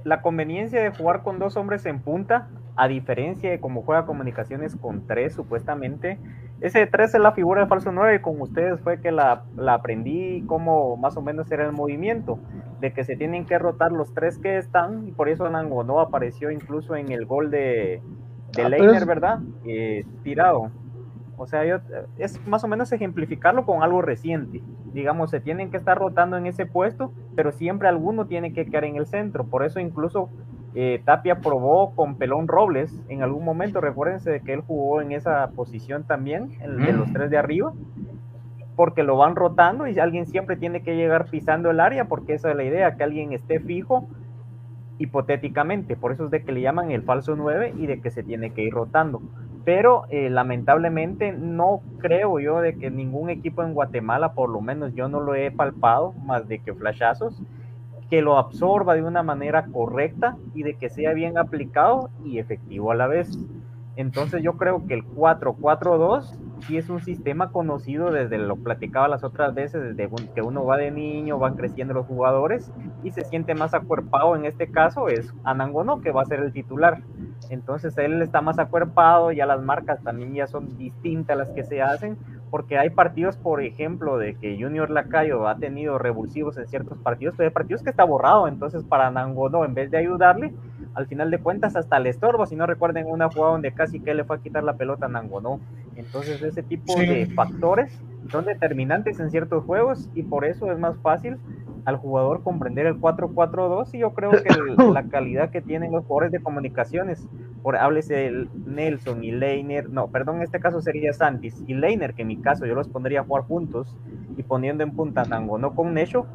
[0.04, 4.74] la conveniencia de jugar con dos hombres en punta, a diferencia de cómo juega comunicaciones
[4.74, 6.18] con tres, supuestamente,
[6.62, 10.44] ese tres es la figura de falso 9 y con ustedes fue que la, aprendí
[10.46, 12.38] cómo más o menos era el movimiento,
[12.80, 16.50] de que se tienen que rotar los tres que están, y por eso no apareció
[16.50, 18.00] incluso en el gol de,
[18.56, 19.40] de ah, Leiner, ¿verdad?
[19.66, 20.70] Eh, tirado.
[21.36, 21.62] O sea,
[22.18, 24.62] es más o menos ejemplificarlo con algo reciente.
[24.92, 28.84] Digamos, se tienen que estar rotando en ese puesto, pero siempre alguno tiene que quedar
[28.84, 29.44] en el centro.
[29.44, 30.28] Por eso incluso
[30.74, 33.80] eh, Tapia probó con Pelón Robles en algún momento.
[33.80, 37.72] Recuérdense de que él jugó en esa posición también, el de los tres de arriba,
[38.76, 42.50] porque lo van rotando y alguien siempre tiene que llegar pisando el área, porque esa
[42.50, 44.06] es la idea, que alguien esté fijo
[44.98, 45.96] hipotéticamente.
[45.96, 48.50] Por eso es de que le llaman el falso 9 y de que se tiene
[48.50, 49.22] que ir rotando
[49.64, 54.94] pero eh, lamentablemente no creo yo de que ningún equipo en Guatemala, por lo menos
[54.94, 57.40] yo no lo he palpado, más de que flashazos,
[58.10, 62.90] que lo absorba de una manera correcta y de que sea bien aplicado y efectivo
[62.90, 63.38] a la vez.
[63.96, 69.24] Entonces yo creo que el 4-4-2 sí es un sistema conocido desde lo platicaba las
[69.24, 72.72] otras veces, desde que uno va de niño, van creciendo los jugadores
[73.02, 74.36] y se siente más acuerpado.
[74.36, 77.02] En este caso es Anangono, que va a ser el titular.
[77.50, 81.82] Entonces él está más acuerpado, ya las marcas también ya son distintas las que se
[81.82, 82.16] hacen,
[82.50, 87.34] porque hay partidos, por ejemplo, de que Junior Lacayo ha tenido revulsivos en ciertos partidos,
[87.36, 90.52] pero hay partidos que está borrado, entonces para Anangono, en vez de ayudarle,
[90.94, 94.14] al final de cuentas hasta le estorbo, si no recuerden una jugada donde casi que
[94.14, 95.60] le fue a quitar la pelota a Nangonó.
[95.96, 98.00] Entonces ese tipo de factores
[98.30, 101.38] son determinantes en ciertos juegos y por eso es más fácil
[101.84, 104.48] al jugador comprender el 4-4-2 y yo creo que
[104.92, 107.26] la calidad que tienen los jugadores de comunicaciones,
[107.62, 112.14] por háblese el Nelson y Leiner, no, perdón, en este caso sería Santis y Leiner,
[112.14, 113.96] que en mi caso yo los pondría a jugar juntos
[114.36, 116.26] y poniendo en punta Nangonó con Necho,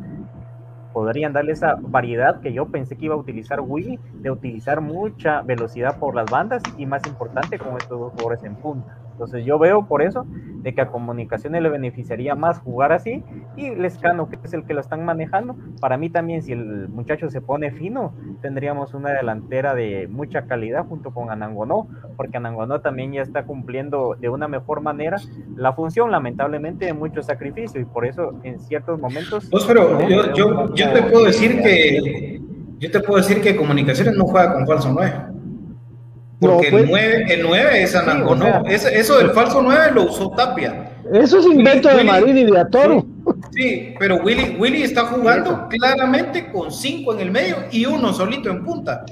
[0.93, 5.41] podrían darle esa variedad que yo pensé que iba a utilizar Willy, de utilizar mucha
[5.41, 8.97] velocidad por las bandas y más importante con estos dos jugadores en punta.
[9.17, 10.27] Entonces yo veo por eso
[10.61, 13.23] de que a Comunicaciones le beneficiaría más jugar así
[13.55, 17.27] y Lescano, que es el que lo están manejando, para mí también si el muchacho
[17.31, 23.11] se pone fino, tendríamos una delantera de mucha calidad junto con Anangonó, porque Anangonó también
[23.11, 25.17] ya está cumpliendo de una mejor manera
[25.55, 29.47] la función, lamentablemente, de mucho sacrificio y por eso en ciertos momentos...
[29.49, 32.39] Pues pero yo, yo, yo, te puedo decir que...
[32.77, 35.36] Yo te puedo decir que Comunicaciones no juega con falso 9.
[36.39, 38.63] Porque el, 9, el 9 es Anangonó.
[38.67, 40.91] eso del falso 9 lo usó Tapia.
[41.11, 43.05] Eso es invento de Madrid y de Atoro.
[43.51, 48.49] Sí, pero Willy, Willy está jugando claramente con 5 en el medio y uno solito
[48.49, 49.03] en punta.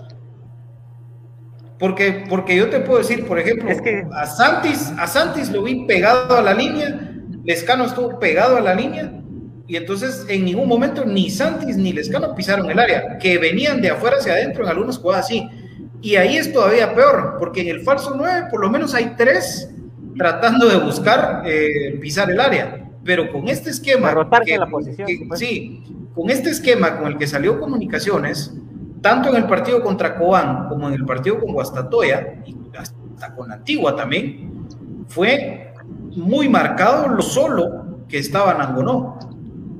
[1.80, 3.70] Porque, porque yo te puedo decir, por ejemplo,
[4.14, 7.12] a, Santis, a Santis lo vi pegado a la línea,
[7.44, 9.12] Lescano estuvo pegado a la línea,
[9.68, 13.90] y entonces en ningún momento ni Santis ni Lescano pisaron el área, que venían de
[13.90, 15.50] afuera hacia adentro en algunas jugadas así
[16.06, 19.72] y ahí es todavía peor, porque en el falso 9 por lo menos hay tres
[20.16, 22.92] tratando de buscar eh, pisar el área.
[23.04, 24.14] Pero con este esquema...
[24.14, 25.08] la posición.
[25.34, 25.84] sí,
[26.14, 28.54] con este esquema con el que salió Comunicaciones,
[29.02, 33.52] tanto en el partido contra Cobán como en el partido con Guastatoya, y hasta con
[33.52, 34.68] Antigua también,
[35.08, 35.74] fue
[36.16, 39.18] muy marcado lo solo que estaba Nangonó.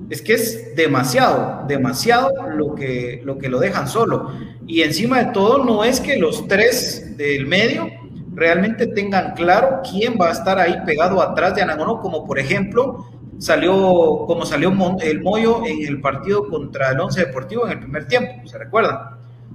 [0.10, 4.32] Es que es demasiado, demasiado lo que, lo que lo dejan solo.
[4.68, 7.90] Y encima de todo, no es que los tres del medio
[8.34, 13.06] realmente tengan claro quién va a estar ahí pegado atrás de Anangono, como por ejemplo
[13.40, 18.08] salió, como salió el Moyo en el partido contra el Once Deportivo en el primer
[18.08, 18.98] tiempo, ¿se recuerdan?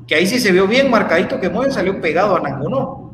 [0.06, 3.10] Que ahí sí se vio bien marcadito que Moyo salió pegado a Anangono.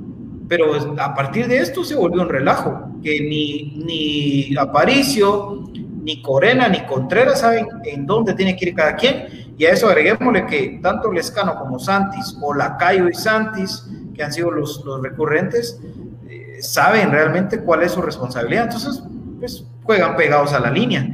[0.49, 5.65] Pero a partir de esto se volvió un relajo, que ni, ni Aparicio,
[6.07, 9.27] ni Corena ni Contreras saben en dónde tiene que ir cada quien.
[9.59, 13.85] Y a eso agreguémosle que tanto Lescano como Santis, o Lacayo y Santis,
[14.15, 15.81] que han sido los, los recurrentes,
[16.29, 18.67] eh, saben realmente cuál es su responsabilidad.
[18.67, 19.03] Entonces,
[19.41, 21.09] pues juegan pegados a la línea.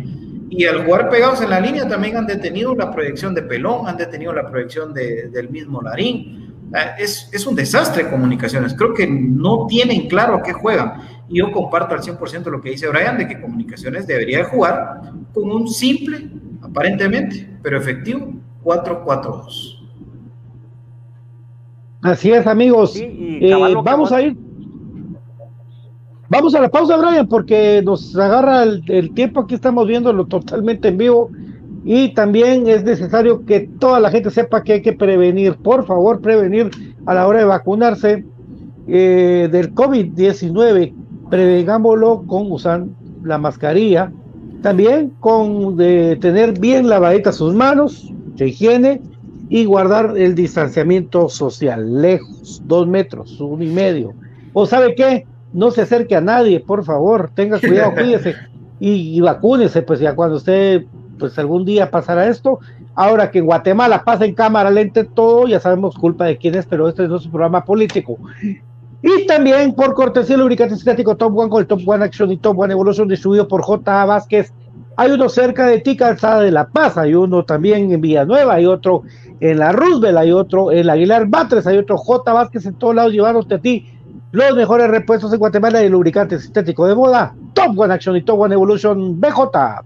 [0.51, 3.97] Y al jugar pegados en la línea también han detenido la proyección de Pelón, han
[3.97, 6.42] detenido la proyección de, del mismo Larín.
[6.75, 8.75] Ah, es, es, un desastre comunicaciones.
[8.75, 10.95] Creo que no tienen claro a qué juegan.
[11.29, 15.01] Y yo comparto al 100% lo que dice Brian de que Comunicaciones debería jugar
[15.35, 16.31] con un simple,
[16.63, 18.33] aparentemente, pero efectivo,
[18.65, 19.79] 4-4-2.
[22.03, 22.95] Así es, amigos.
[22.97, 23.55] Eh,
[23.85, 24.37] vamos a ir.
[26.29, 29.41] Vamos a la pausa, Brian, porque nos agarra el, tiempo.
[29.41, 31.31] Aquí estamos viéndolo totalmente en vivo.
[31.85, 36.21] Y también es necesario que toda la gente sepa que hay que prevenir, por favor,
[36.21, 36.71] prevenir
[37.07, 38.25] a la hora de vacunarse
[38.87, 40.93] eh, del COVID-19
[41.33, 42.85] prevengámoslo con usar
[43.25, 44.13] la mascarilla,
[44.61, 49.01] También con de tener bien lavaditas sus manos, de higiene
[49.49, 54.13] y guardar el distanciamiento social, lejos, dos metros, uno y medio.
[54.53, 55.27] ¿O sabe qué?
[55.55, 58.35] No se acerque a nadie, por favor, tenga cuidado, cuídese
[58.79, 60.85] y, y vacúnese, pues ya cuando usted,
[61.23, 62.59] pues algún día pasará esto.
[62.97, 66.67] Ahora que en Guatemala pasa en cámara lente todo, ya sabemos culpa de quién es,
[66.67, 68.19] pero este no es un programa político.
[69.01, 72.59] Y también por cortesía lubricante sintético Top One con el Top One Action y Top
[72.59, 74.05] One Evolution distribuido por J.
[74.05, 74.53] Vázquez.
[74.97, 78.67] Hay uno cerca de ti, Calzada de La Paz, hay uno también en Villanueva, hay
[78.67, 79.05] otro
[79.39, 82.33] en la Roosevelt, hay otro en la Aguilar Batres, hay otro J.
[82.33, 83.87] Vázquez en todos lados llevándote a ti
[84.33, 88.41] los mejores repuestos en Guatemala de lubricante sintético de moda, Top One Action y Top
[88.41, 89.85] One Evolution BJ.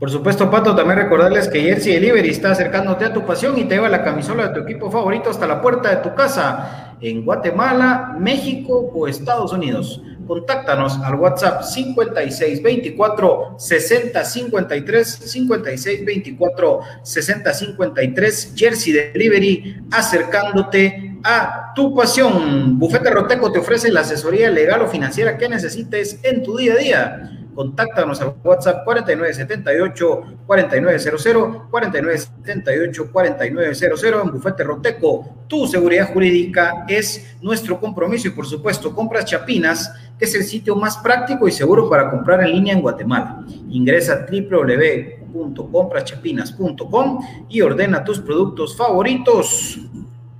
[0.00, 3.74] Por supuesto, Pato, también recordarles que Jersey Delivery está acercándote a tu pasión y te
[3.74, 8.16] lleva la camisola de tu equipo favorito hasta la puerta de tu casa en Guatemala,
[8.18, 10.00] México o Estados Unidos.
[10.26, 22.78] Contáctanos al WhatsApp 5624 6053 5624 6053 Jersey Delivery acercándote a tu pasión.
[22.78, 26.76] Bufete Roteco te ofrece la asesoría legal o financiera que necesites en tu día a
[26.76, 35.28] día contáctanos al WhatsApp 4978-4900, 4978-4900 en Bufete Roteco.
[35.46, 40.74] Tu seguridad jurídica es nuestro compromiso y por supuesto compras Chapinas, que es el sitio
[40.76, 43.42] más práctico y seguro para comprar en línea en Guatemala.
[43.68, 49.78] Ingresa a www.compraschapinas.com y ordena tus productos favoritos.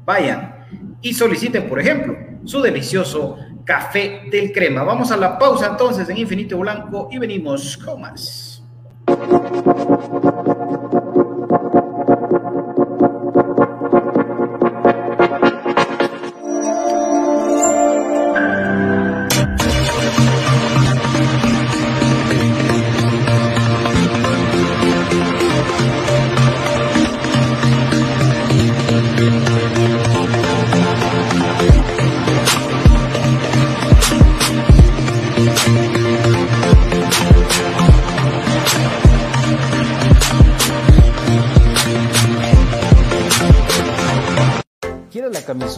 [0.04, 0.60] Vayan
[1.02, 4.82] y soliciten, por ejemplo, su delicioso Café del Crema.
[4.82, 8.62] Vamos a la pausa entonces en Infinito Blanco y venimos con más.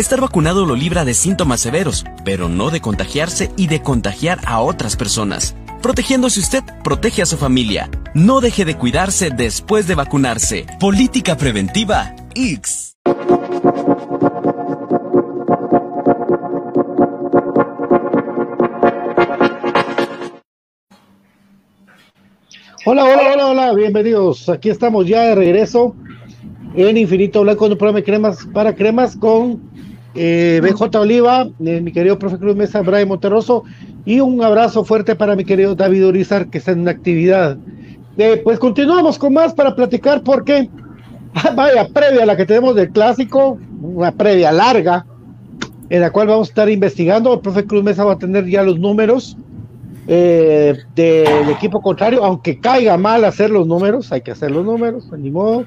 [0.00, 4.60] Estar vacunado lo libra de síntomas severos, pero no de contagiarse y de contagiar a
[4.60, 5.54] otras personas.
[5.82, 7.90] Protegiéndose usted, protege a su familia.
[8.14, 10.64] No deje de cuidarse después de vacunarse.
[10.80, 12.14] Política preventiva.
[12.34, 12.96] X.
[22.86, 24.48] Hola, hola, hola, hola, bienvenidos.
[24.48, 25.94] Aquí estamos ya de regreso
[26.74, 29.69] en Infinito Blanco, un programa de cremas para cremas con
[30.14, 33.64] eh, BJ Oliva, eh, mi querido profe Cruz Mesa, Brian Monterroso,
[34.04, 37.56] y un abrazo fuerte para mi querido David Urizar, que está en actividad.
[38.18, 40.68] Eh, pues continuamos con más para platicar, porque
[41.54, 45.06] vaya previa a la que tenemos del clásico, una previa larga,
[45.88, 47.34] en la cual vamos a estar investigando.
[47.34, 49.36] El profe Cruz Mesa va a tener ya los números
[50.06, 55.08] eh, del equipo contrario, aunque caiga mal hacer los números, hay que hacer los números,
[55.16, 55.66] ni modo.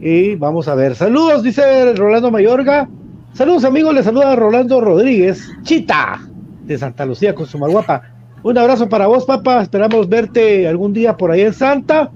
[0.00, 0.96] Y vamos a ver.
[0.96, 2.88] Saludos, dice Rolando Mayorga.
[3.34, 6.20] Saludos amigos, les saluda Rolando Rodríguez, Chita,
[6.64, 8.02] de Santa Lucía, con su guapa.
[8.42, 9.62] Un abrazo para vos, papá.
[9.62, 12.10] Esperamos verte algún día por ahí en Santa.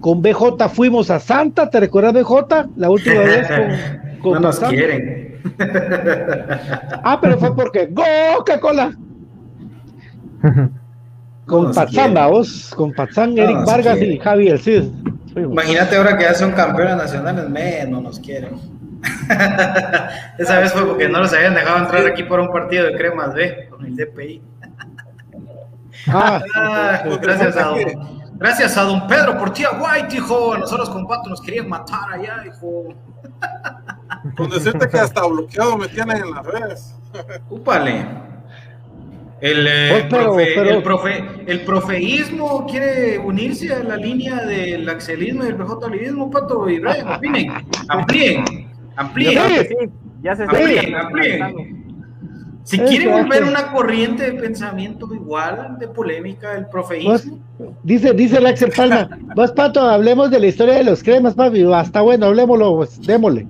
[0.00, 2.68] Con BJ fuimos a Santa, ¿te recuerdas BJ?
[2.76, 3.48] La última vez
[4.20, 5.40] con, no nos quieren.
[7.04, 7.90] Ah, pero fue porque
[8.36, 8.92] Coca-Cola.
[11.46, 14.84] con Patzán, vos, con Patzán, Eric Vargas y Javi El Cid.
[15.36, 18.79] Imagínate ahora que ya son campeones nacionales, me, no nos quieren.
[20.38, 23.34] Esa vez fue porque no los habían dejado entrar aquí por un partido de cremas
[23.34, 24.42] B con el DPI.
[26.08, 27.78] Ah, ah gracias a don,
[28.34, 30.56] gracias a don Pedro por tía White, hijo.
[30.56, 32.94] Nosotros con Pato nos querían matar allá, hijo.
[34.36, 36.94] Con decirte que hasta bloqueado me tienen en las redes.
[37.48, 38.06] Úpale.
[39.40, 40.08] El, eh, El,
[40.82, 46.78] profe, el, profeísmo quiere unirse a la línea del axelismo y el PJ Pato y
[46.78, 47.08] Brian.
[47.08, 47.52] Opinen,
[47.88, 48.69] amplíen,
[49.00, 49.90] amplíen.
[50.22, 51.80] Ya se amplíen, amplíen.
[52.64, 57.40] Si quieren volver una corriente de pensamiento igual, de polémica, el profeísmo.
[57.82, 61.64] Dice, dice el Axel Palma, vas Pato, hablemos de la historia de los cremas, papi.
[61.72, 63.46] Hasta bueno, hablemoslo, pues, démosle.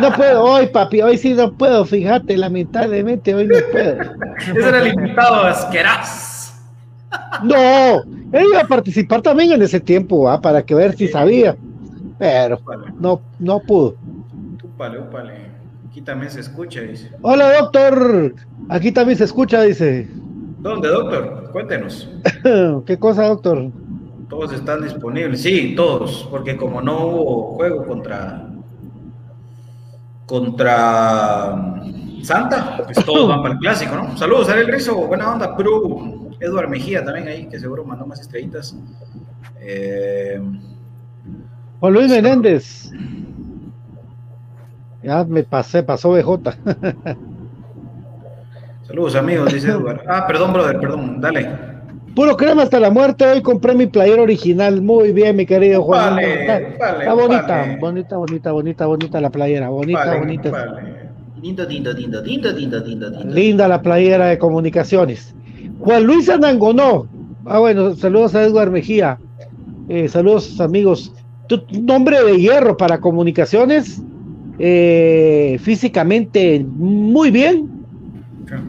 [0.00, 4.00] No puedo hoy, papi, hoy sí no puedo, fíjate, lamentablemente hoy no puedo.
[4.38, 6.54] Ese era el invitado asqueroso.
[7.42, 10.40] No, él iba a participar también en ese tiempo, ¿ah?
[10.40, 11.56] para que ver si sabía,
[12.18, 12.58] pero
[12.98, 13.96] no, no pudo.
[14.82, 15.32] Úpale, úpale.
[15.88, 17.12] Aquí también se escucha, dice.
[17.22, 18.34] Hola, doctor.
[18.68, 20.08] Aquí también se escucha, dice.
[20.58, 21.50] ¿Dónde, doctor?
[21.52, 22.10] Cuéntenos.
[22.86, 23.70] ¿Qué cosa, doctor?
[24.28, 28.48] Todos están disponibles, sí, todos, porque como no hubo juego contra
[30.26, 34.16] contra mm, Santa, pues todos van para el clásico, ¿no?
[34.16, 38.76] Saludos, Ariel Rizo, buena onda, pero Eduard Mejía también ahí, que seguro mandó más estrellitas.
[39.60, 40.42] Eh,
[41.78, 42.90] Juan Luis Menéndez.
[45.02, 46.54] Ya me pasé, pasó BJ.
[48.86, 50.00] Saludos amigos, dice Eduard.
[50.06, 51.48] Ah, perdón, brother, perdón, dale.
[52.14, 53.24] Puro crema hasta la muerte.
[53.24, 54.82] Hoy compré mi playera original.
[54.82, 56.18] Muy bien, mi querido Juan.
[56.18, 59.70] está, bonita, bonita, bonita, bonita, bonita la playera.
[59.70, 60.50] Bonita, bonita.
[61.40, 65.34] Lindo, lindo, lindo, lindo, lindo, lindo, Linda la playera de comunicaciones.
[65.80, 67.08] Juan Luis Anangonó.
[67.46, 69.18] Ah, bueno, saludos a Edward Mejía.
[69.88, 71.12] Eh, saludos, amigos.
[71.48, 74.02] Tu nombre de hierro para comunicaciones.
[74.58, 77.70] Eh, físicamente muy bien.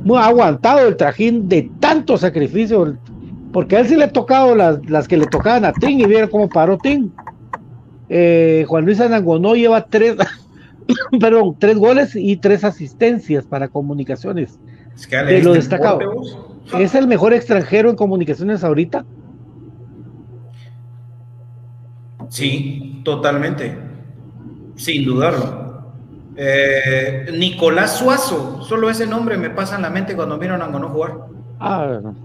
[0.04, 2.98] Muy aguantado el trajín de tanto sacrificio
[3.52, 6.06] porque a él sí le ha tocado las, las que le tocaban a Ting y
[6.06, 7.10] vieron cómo paró Ting.
[8.10, 10.16] Eh, Juan Luis Anangonó lleva tres,
[11.20, 14.60] perdón, tres goles y tres asistencias para comunicaciones.
[14.96, 16.00] Es que de lo destacado.
[16.80, 19.06] ¿Es el mejor extranjero en comunicaciones ahorita?
[22.30, 23.78] Sí, totalmente.
[24.76, 25.63] Sin dudarlo.
[26.36, 30.90] Eh, Nicolás Suazo, solo ese nombre me pasa en la mente cuando vieron a Anangonó
[30.90, 31.14] jugar.
[31.60, 32.16] Ah, no.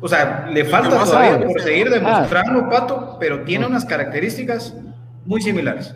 [0.00, 4.74] O sea, le falta todavía por seguir demostrando, Pato, pero tiene unas características
[5.24, 5.94] muy similares.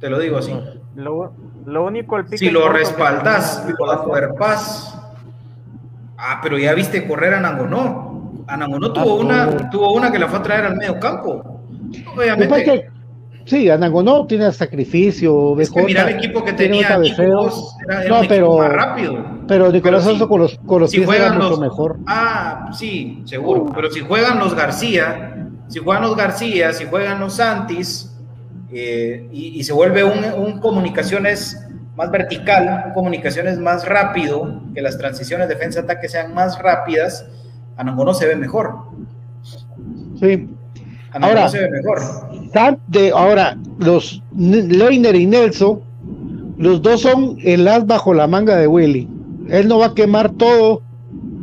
[0.00, 0.54] Te lo digo así.
[0.94, 4.94] Lo, único el Si lo respaldas, lo cuerpas.
[6.16, 8.44] Ah, pero ya viste correr a Nangonó.
[8.46, 11.62] A Nangonó tuvo ah, una, tuvo una que la fue a traer al medio campo.
[12.16, 12.90] Obviamente.
[13.48, 15.58] Sí, Anangonó tiene sacrificio.
[15.58, 16.98] Es que mira el equipo que tenía.
[16.98, 19.24] no, pero, rápido.
[19.48, 21.98] Pero Nicolás Alonso con los, con los si juegan los, mejor.
[22.06, 23.72] Ah, sí, seguro.
[23.74, 28.14] Pero si juegan los García, si juegan los García, si juegan los Santis,
[28.70, 34.98] eh, y, se vuelve un, un, comunicaciones más vertical, un comunicaciones más rápido, que las
[34.98, 37.26] transiciones defensa-ataque sean más rápidas,
[37.78, 38.74] Anangonó se ve mejor.
[40.20, 40.50] Sí.
[41.12, 41.98] Ahora, se ve mejor
[42.88, 45.80] de, ahora, los Leiner y Nelson,
[46.56, 49.08] los dos son el as bajo la manga de Willy.
[49.48, 50.82] Él no va a quemar todo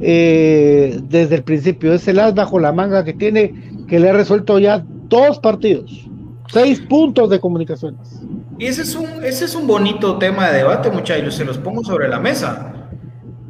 [0.01, 1.93] eh, desde el principio.
[1.93, 3.53] Es el as bajo la manga que tiene,
[3.87, 6.07] que le ha resuelto ya dos partidos,
[6.51, 8.21] seis puntos de comunicaciones.
[8.57, 11.35] Y ese es un, ese es un bonito tema de debate, muchachos.
[11.35, 12.73] Se los pongo sobre la mesa.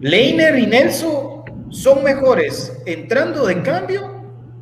[0.02, 4.15] Leiner y Nelson son mejores entrando de cambio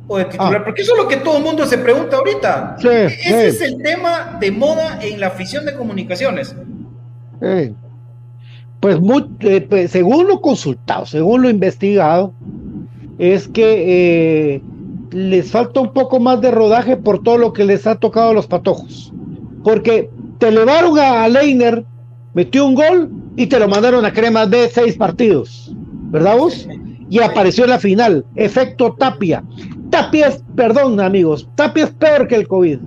[0.06, 0.56] o de titular?
[0.56, 0.64] Ah.
[0.64, 2.76] Porque eso es lo que todo el mundo se pregunta ahorita.
[2.80, 3.56] Sí, Ese sí.
[3.56, 6.54] es el tema de moda en la afición de comunicaciones.
[8.80, 8.98] Pues,
[9.40, 12.34] eh, pues, según lo consultado, según lo investigado,
[13.18, 14.62] es que eh,
[15.10, 18.34] les falta un poco más de rodaje por todo lo que les ha tocado a
[18.34, 19.12] los patojos.
[19.62, 21.84] Porque te elevaron a Leiner,
[22.34, 25.72] metió un gol y te lo mandaron a cremas de seis partidos,
[26.10, 26.68] ¿verdad vos?
[27.08, 29.42] Y apareció en la final, efecto Tapia.
[29.94, 32.78] Tapia es, perdón amigos, Tapia es peor que el COVID.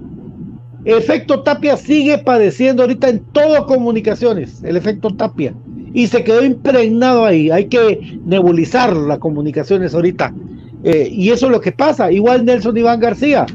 [0.83, 5.53] Efecto Tapia sigue padeciendo ahorita en todo comunicaciones, el efecto Tapia.
[5.93, 7.49] Y se quedó impregnado ahí.
[7.49, 10.33] Hay que nebulizar las comunicaciones ahorita.
[10.83, 12.11] Eh, y eso es lo que pasa.
[12.11, 13.45] Igual Nelson Iván García.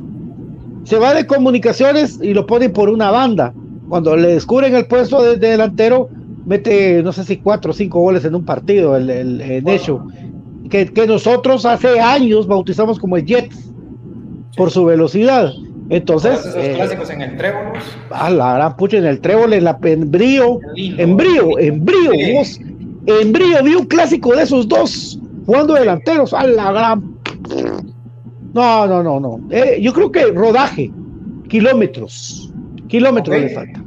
[0.85, 3.53] Se va de comunicaciones y lo ponen por una banda.
[3.91, 6.09] Cuando le descubren el puesto de, de delantero,
[6.47, 10.07] mete, no sé si cuatro o cinco goles en un partido, el, el, el Necho.
[10.73, 13.71] Que, que nosotros hace años bautizamos como el Jets
[14.57, 15.53] por su velocidad.
[15.91, 17.85] Entonces, Esos eh, clásicos en el Trébolos.
[18.11, 22.11] a la gran pucha en el trébol, en la en brío, en brío, en brío,
[22.13, 22.33] Sí.
[22.33, 22.61] vos,
[23.21, 27.15] en brío vi un clásico de esos dos jugando delanteros, a la gran.
[28.55, 29.41] No, no, no, no.
[29.51, 30.91] Eh, yo creo que rodaje,
[31.49, 32.51] kilómetros,
[32.89, 33.82] kilómetros le falta.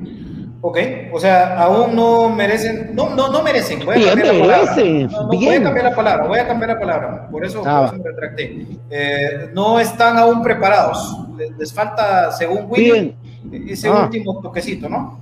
[0.67, 0.77] Ok,
[1.13, 4.75] o sea, aún no merecen, no, no, no merecen, voy a Bien cambiar la palabra.
[4.75, 7.61] merecen, No, no, voy a cambiar la palabra, voy a cambiar la palabra, por eso,
[7.63, 8.65] Ah, por eso me retracté.
[8.89, 13.15] Eh, no están aún preparados, les, les falta, según Willy,
[13.67, 14.05] ese Ah.
[14.05, 15.19] último toquecito, ¿no?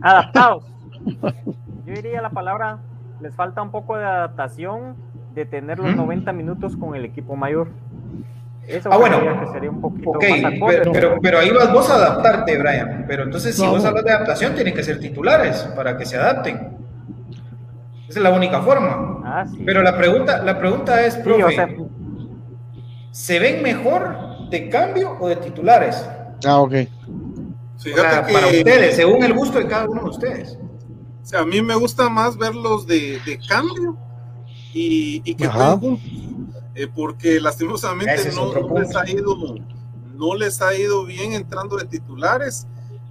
[0.00, 0.62] Adaptados.
[1.86, 2.78] Yo diría la palabra,
[3.20, 4.94] les falta un poco de adaptación
[5.34, 5.96] de tener los Ujú.
[6.02, 7.66] 90 minutos con el equipo mayor.
[8.66, 9.20] Eso Ah, bueno.
[9.20, 10.76] creo que sería un poquito Ok, más acorde.
[10.78, 13.04] pero, pero, pero ahí vas vos a adaptarte, Brian.
[13.06, 13.72] Pero entonces, si No.
[13.72, 16.78] vos hablas de adaptación, tienen que ser titulares para que se adapten.
[18.08, 19.20] Esa es la única forma.
[19.24, 19.62] Ah, sí.
[19.66, 21.68] Pero la pregunta, la pregunta es, Sí, profe, o sea,
[23.10, 26.08] ¿se ven mejor de cambio o de titulares?
[26.46, 26.72] Ah, ok.
[27.76, 30.58] O Fíjate sea, que para ustedes, según el gusto de cada uno de ustedes.
[31.22, 33.96] o sea, a mí me gusta más verlos de, de cambio
[34.72, 35.44] y, y que.
[36.74, 39.36] Eh, porque lastimosamente no, no les ha ido
[40.14, 42.66] no les ha ido bien entrando de titulares.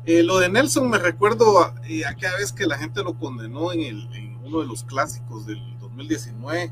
[0.06, 3.72] Eh, lo de Nelson me recuerdo a, eh, aquella vez que la gente lo condenó
[3.72, 6.72] en, el, en uno de los clásicos del 2019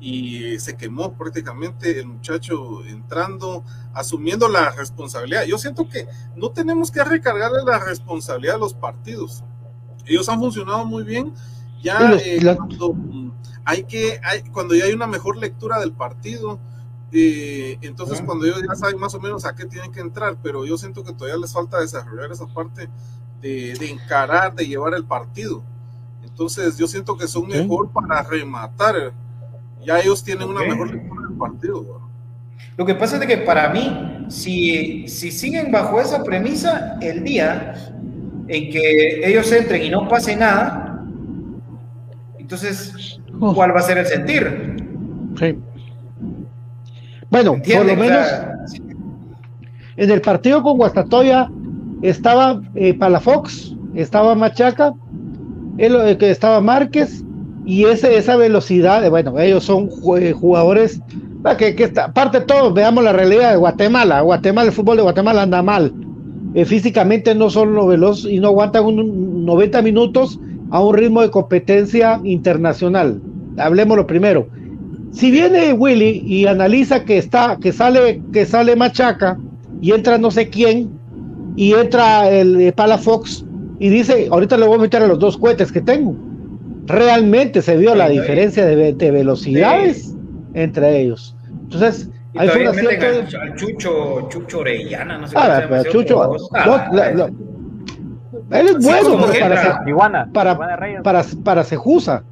[0.00, 3.62] y eh, se quemó prácticamente el muchacho entrando,
[3.94, 5.44] asumiendo la responsabilidad.
[5.44, 9.44] Yo siento que no tenemos que recargarle la responsabilidad a los partidos.
[10.06, 11.32] Ellos han funcionado muy bien.
[11.82, 12.94] Ya los- eh, cuando
[13.64, 16.58] hay que, hay, cuando ya hay una mejor lectura del partido,
[17.12, 20.64] eh, entonces cuando ellos ya saben más o menos a qué tienen que entrar, pero
[20.64, 22.88] yo siento que todavía les falta desarrollar esa parte
[23.40, 25.62] de, de encarar, de llevar el partido.
[26.22, 27.50] Entonces yo siento que son Ok.
[27.50, 29.12] mejor para rematar.
[29.84, 30.68] Ya ellos tienen una Ok.
[30.68, 31.82] mejor lectura del partido.
[31.82, 32.06] ¿verdad?
[32.76, 37.74] Lo que pasa es que para mí, si, si siguen bajo esa premisa, el día
[38.48, 41.04] en que ellos entren y no pase nada,
[42.38, 44.76] entonces, ¿cuál va a ser el sentir?
[45.38, 45.58] Sí.
[47.30, 48.26] Bueno, por lo menos
[49.96, 51.50] en el partido con Guastatoya
[52.02, 54.94] estaba eh, Palafox, estaba Machaca,
[55.78, 57.24] él, que estaba Márquez,
[57.64, 61.00] y ese, esa velocidad, bueno, ellos son eh, jugadores,
[61.44, 64.96] ah, que, que está, aparte de todo, veamos la realidad de Guatemala, Guatemala, el fútbol
[64.96, 65.92] de Guatemala anda mal,
[66.54, 70.38] Eh, físicamente no son lo veloz y no aguantan un 90 minutos
[70.72, 73.20] a un ritmo de competencia internacional,
[73.58, 74.48] hablemos lo primero,
[75.12, 79.38] si viene Willy y analiza que está, que sale, que sale Machaca
[79.80, 80.90] y entra no sé quién
[81.56, 83.44] y entra el eh, Palafox
[83.78, 86.14] y dice, ahorita le voy a meter a los dos cohetes que tengo.
[86.86, 88.12] Realmente se vio Sí, la sí.
[88.18, 90.14] diferencia de, ve- de velocidades
[90.54, 91.36] entre ellos.
[91.64, 92.64] Entonces, y ahí fue
[93.56, 96.48] Chucho, Chucho Orellana, no sé Ah, se Chucho, otro voz.
[96.52, 97.30] no, la- la-
[98.50, 101.00] él es Sí, bueno como pero para, Iguana, para, Iguana Reyes.
[101.02, 102.24] para, para Sejusa.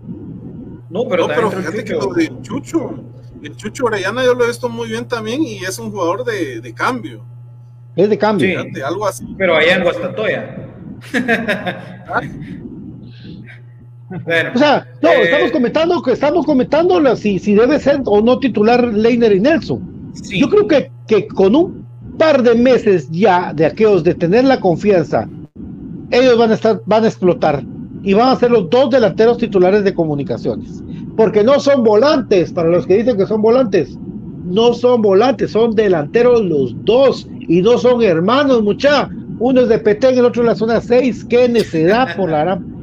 [0.91, 2.09] No, pero no, pero fíjate que Chucho.
[2.09, 3.05] lo de Chucho,
[3.43, 6.61] el Chucho Orellana yo lo he visto muy bien también y es un jugador de,
[6.61, 7.25] de cambio.
[7.97, 8.49] Es de cambio.
[8.49, 8.57] Sí.
[8.57, 9.35] Fíjate, algo así.
[9.39, 10.57] Pero allá en Guastatoya.
[14.25, 18.21] bueno, O sea, no, eh, estamos comentando que estamos comentando si, si debe ser o
[18.21, 20.13] no titular Leiner y Nelson.
[20.15, 20.41] sí.
[20.41, 21.87] Yo creo que, que con un
[22.19, 25.29] par de meses ya de aquellos de tener la confianza,
[26.11, 27.63] ellos van a estar, van a explotar
[28.03, 30.83] y van a ser los dos delanteros titulares de comunicaciones.
[31.17, 33.99] Porque no son volantes, para los que dicen que son volantes,
[34.45, 39.09] no son volantes, son delanteros los dos y no son hermanos, mucha.
[39.39, 41.25] Uno es de Petén, el otro de la zona 6.
[41.27, 42.81] Qué necedad por la gran.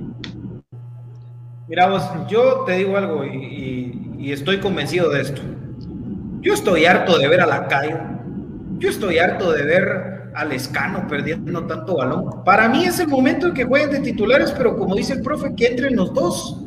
[1.68, 5.42] Mira vos, yo te digo algo y, y- y estoy convencido de esto.
[6.42, 7.96] Yo estoy harto de ver a la calle
[8.80, 12.44] Yo estoy harto de ver al Escano perdiendo tanto balón.
[12.46, 15.56] Para mí es el momento en que jueguen de titulares, pero como dice el profe,
[15.56, 16.62] que entren los dos.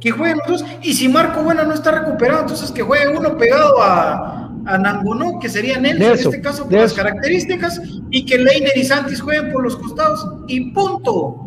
[0.00, 0.70] Que jueguen los dos.
[0.82, 5.38] Y si Marco Bueno no está recuperado, entonces que juegue uno pegado a, a Nangonó,
[5.38, 9.52] que sería Nelson, en este caso por las características, y que Leiner y Santis jueguen
[9.52, 10.26] por los costados.
[10.48, 11.40] Y punto.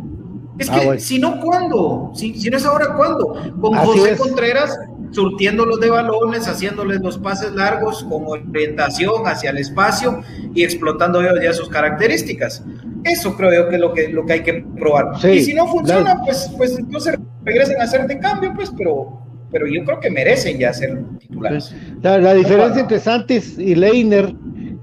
[0.58, 2.12] Es ah, que si no, ¿cuándo?
[2.16, 3.34] Si, si, no es ahora, ¿cuándo?
[3.62, 4.80] Con José Contreras
[5.12, 10.22] surtiéndolos de balones, haciéndoles los pases largos con orientación hacia el espacio
[10.54, 12.64] y explotando ya sus características.
[13.04, 15.14] Eso creo yo que es lo que, lo que hay que probar.
[15.26, 19.66] y si no funciona, pues, pues entonces regresen a hacer de cambio, pues, pero, pero
[19.68, 21.74] yo creo que merecen ya ser titulares.
[22.02, 24.34] La, diferencia entre Santis y Leiner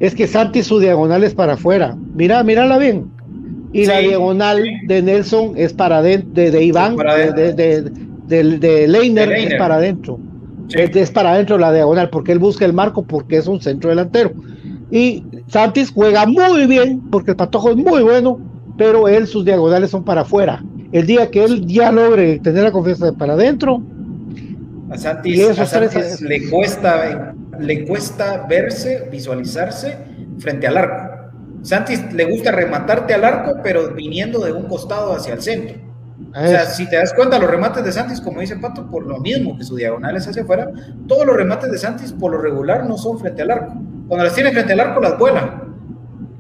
[0.01, 1.97] es que Santis su diagonal es para afuera.
[2.15, 3.11] Mira, mírala bien.
[3.73, 7.91] Y la diagonal de Nelson es para adentro, de, de Iván, de,
[8.27, 10.19] de, de Leiner, es para adentro.
[10.71, 14.33] Es, para adentro la diagonal, porque él busca el marco, porque es un centro delantero.
[14.91, 18.39] Y Santis juega muy bien, porque el patojo es muy bueno,
[18.79, 20.63] pero él, sus diagonales son para afuera.
[20.93, 23.83] El día que él ya logre tener la confianza de para adentro.
[24.91, 29.97] A Santis, le, cuesta, le cuesta verse, visualizarse
[30.39, 31.15] frente al arco.
[31.63, 35.77] Santis le gusta rematarte al arco, pero viniendo de un costado hacia el centro.
[36.37, 39.19] O sea, si te das cuenta, los remates de Santis, como dice Pato, por lo
[39.19, 40.69] mismo que su diagonal es hacia afuera,
[41.07, 43.75] todos los remates de Santis por lo regular no son frente al arco.
[44.09, 45.63] Cuando las tiene frente al arco, las vuela.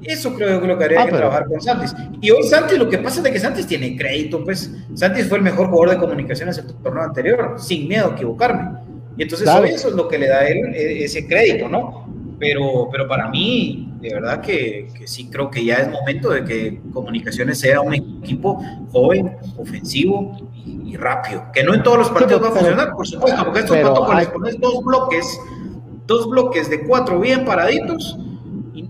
[0.02, 1.94] Eso creo que lo que habría ah, que trabajar con Santis.
[2.20, 5.44] Y hoy Santis, lo que pasa es que Santis tiene crédito, pues Santis fue el
[5.44, 8.78] mejor jugador de comunicaciones en el torneo anterior, sin miedo a equivocarme.
[9.16, 12.06] Y entonces eso es lo que le da a él e, ese crédito, ¿no?
[12.40, 16.44] Pero, pero para mí, de verdad que, que, sí creo que ya es momento de
[16.44, 21.44] que Comunicaciones sea un equipo joven, ofensivo y, rápido.
[21.52, 24.28] Que no en todos los partidos va a funcionar, por supuesto, porque estos partidos les
[24.28, 25.40] pones dos bloques,
[26.06, 28.18] dos bloques de cuatro bien paraditos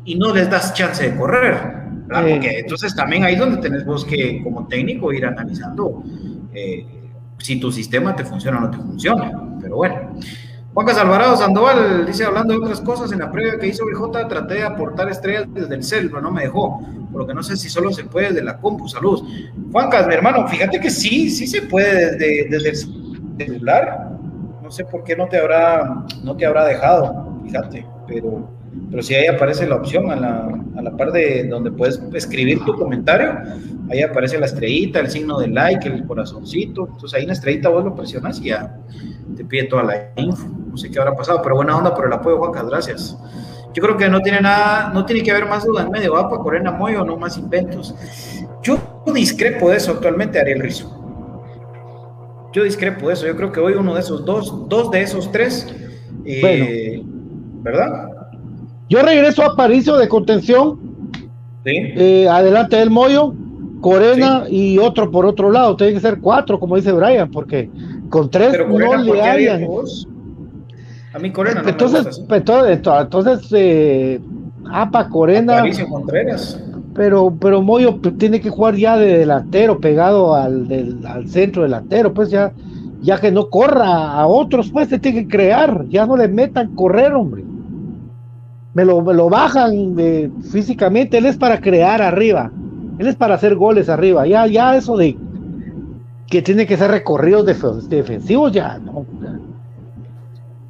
[0.04, 1.84] y, no les das chance de correr.
[2.08, 6.02] Porque entonces también ahí es donde tenés vos que, como técnico, ir analizando
[6.52, 6.86] eh,
[7.38, 9.32] si tu sistema te funciona o no te funciona.
[9.60, 10.12] Pero bueno.
[10.74, 14.54] Juan Alvarado Sandoval dice, hablando de otras cosas, en la previa que hizo BJ traté
[14.54, 16.80] de aportar estrellas desde el cel, pero no me dejó,
[17.12, 19.24] por lo que no sé si solo se puede desde la compu, saludos.
[19.70, 24.18] Juancas, mi hermano, fíjate que sí, sí se puede desde, desde el celular,
[24.60, 28.50] no sé por qué no te habrá, no te habrá dejado, fíjate, pero,
[28.90, 32.64] pero sí ahí aparece la opción a la, a la par de donde puedes escribir
[32.64, 33.38] tu comentario,
[33.90, 37.68] ahí aparece la estrellita, el signo de like, el corazoncito, entonces ahí en la estrellita
[37.68, 38.76] vos lo presionas y ya
[39.36, 40.46] te pide toda la info.
[40.70, 43.18] No sé qué habrá pasado, pero buena onda por el apoyo, Juancas, gracias.
[43.74, 46.28] Yo creo que no tiene nada, no tiene que haber más duda en medio, va
[46.28, 47.92] para Corena Moyo, no más inventos.
[48.62, 48.78] Yo
[49.12, 51.00] discrepo de eso actualmente, Ariel Rizo.
[52.52, 53.26] Yo discrepo de eso.
[53.26, 55.74] Yo creo que hoy uno de esos dos, dos de esos tres,
[56.24, 57.02] eh,
[57.62, 58.10] ¿verdad?
[58.88, 60.78] Yo regreso a Paricio de contención.
[61.64, 61.72] ¿Sí?
[61.74, 63.34] Eh, adelante del Moyo,
[63.80, 65.76] Corena y otro por otro lado.
[65.76, 67.70] Tiene que ser cuatro, como dice Brian, porque
[68.10, 69.66] con tres Pero no le hayan.
[71.14, 74.20] A mí Corena no entonces, me gusta entonces, entonces eh,
[74.70, 75.62] APA Corena.
[76.94, 82.14] Pero, pero Moyo tiene que jugar ya de delantero, pegado al, del, al centro delantero,
[82.14, 82.52] pues ya,
[83.02, 86.74] ya que no corra a otros, pues se tiene que crear, ya no le metan
[86.76, 87.44] correr, hombre.
[88.74, 92.50] Me lo, me lo bajan de, físicamente, él es para crear arriba,
[92.98, 95.16] él es para hacer goles arriba, ya, ya eso de
[96.28, 97.46] que tiene que ser recorridos
[97.88, 99.06] defensivos, ya no.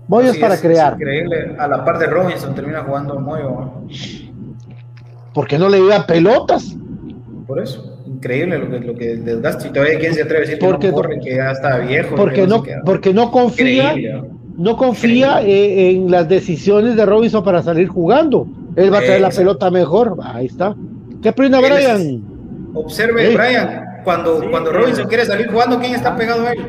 [0.08, 0.94] Moyo es para crear.
[0.94, 1.56] increíble.
[1.58, 3.72] A la par de Robinson termina jugando Moyo.
[5.32, 6.76] ¿Por qué no le iba pelotas?
[7.46, 7.90] Por eso.
[8.06, 9.66] Increíble lo que, lo que desgasta.
[9.66, 12.14] Y todavía quién se atreve a decir porque que no corre, que ya está viejo.
[12.14, 13.94] Porque no, porque no confía,
[14.56, 18.46] no confía eh, en las decisiones de Robinson para salir jugando.
[18.76, 20.16] Él va a traer la pelota mejor.
[20.22, 20.74] Ahí está.
[21.22, 22.22] ¿Qué opina Brian?
[22.74, 26.66] Observe, Brian, cuando, cuando Robinson quiere salir jugando, ¿quién está pegado a él?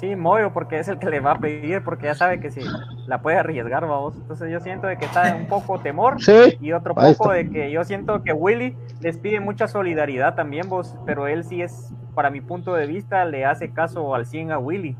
[0.00, 2.62] Sí, Moyo, porque es el que le va a pedir, porque ya sabe que si
[3.06, 4.14] la puede arriesgar, vamos.
[4.16, 6.16] Entonces yo siento de que está un poco temor
[6.58, 10.96] y otro poco de que yo siento que Willy les pide mucha solidaridad también, vos,
[11.04, 14.58] pero él sí es, para mi punto de vista, le hace caso al 100 a
[14.58, 14.96] Willy.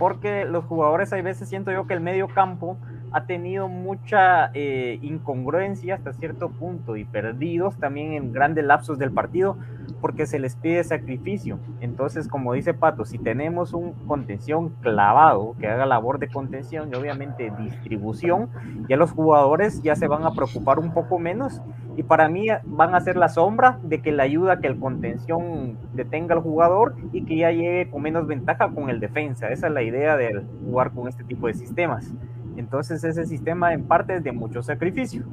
[0.00, 2.78] Porque los jugadores, hay veces siento yo que el medio campo
[3.12, 9.12] ha tenido mucha eh, incongruencia hasta cierto punto y perdidos también en grandes lapsos del
[9.12, 9.56] partido
[10.00, 11.58] porque se les pide sacrificio.
[11.80, 16.96] Entonces, como dice Pato, si tenemos un contención clavado que haga labor de contención y
[16.96, 18.48] obviamente distribución,
[18.88, 21.60] ya los jugadores ya se van a preocupar un poco menos
[21.96, 25.76] y para mí van a ser la sombra de que le ayuda que el contención
[25.92, 29.48] detenga al jugador y que ya llegue con menos ventaja con el defensa.
[29.48, 32.14] Esa es la idea de jugar con este tipo de sistemas.
[32.56, 35.24] Entonces ese sistema en parte es de mucho sacrificio.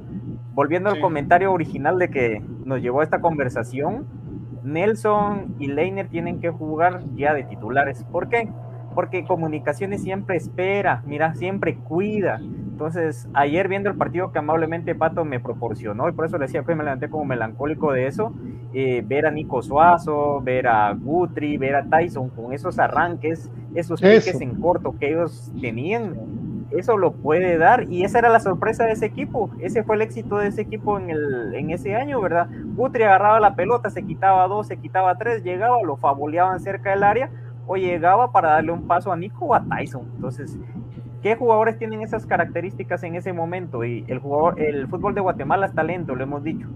[0.53, 4.07] Volviendo al comentario original de que nos llevó a esta conversación,
[4.63, 8.03] Nelson y Leiner tienen que jugar ya de titulares.
[8.05, 8.49] ¿Por qué?
[8.93, 12.39] Porque comunicaciones siempre espera, mira, siempre cuida.
[12.39, 16.63] Entonces, ayer viendo el partido que amablemente Pato me proporcionó, y por eso le decía
[16.63, 18.33] que me levanté como melancólico de eso,
[18.73, 24.01] eh, ver a Nico Suazo, ver a Gutri, ver a Tyson con esos arranques, esos
[24.01, 26.15] piques en corto que ellos tenían,
[26.71, 30.01] eso lo puede dar y esa era la sorpresa de ese equipo, ese fue el
[30.01, 32.47] éxito de ese equipo en, el, en ese año, ¿verdad?
[32.75, 37.03] Gutri agarraba la pelota, se quitaba dos, se quitaba tres, llegaba, lo fabuleaban cerca del
[37.03, 37.29] área
[37.65, 40.09] o llegaba para darle un paso a Nico o a Tyson.
[40.15, 40.57] Entonces,
[41.21, 43.83] ¿qué jugadores tienen esas características en ese momento?
[43.83, 46.67] Y el, jugador, el fútbol de Guatemala es talento, lo hemos dicho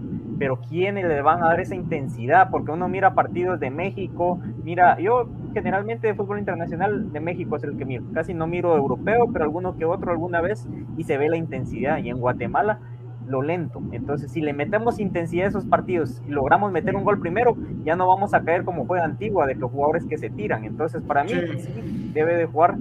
[0.42, 2.50] pero ¿quiénes le van a dar esa intensidad?
[2.50, 5.28] Porque uno mira partidos de México, mira, yo
[5.60, 9.44] generalmente de fútbol internacional de México es el que miro, casi no miro europeo, pero
[9.44, 11.98] alguno que otro alguna vez y se ve la intensidad.
[11.98, 12.78] Y en Guatemala
[13.26, 13.82] lo lento.
[13.92, 17.96] Entonces, si le metemos intensidad a esos partidos y logramos meter un gol primero, ya
[17.96, 20.64] no vamos a caer como fue Antigua, de los jugadores que se tiran.
[20.64, 22.76] Entonces, para mí, sí, debe de jugar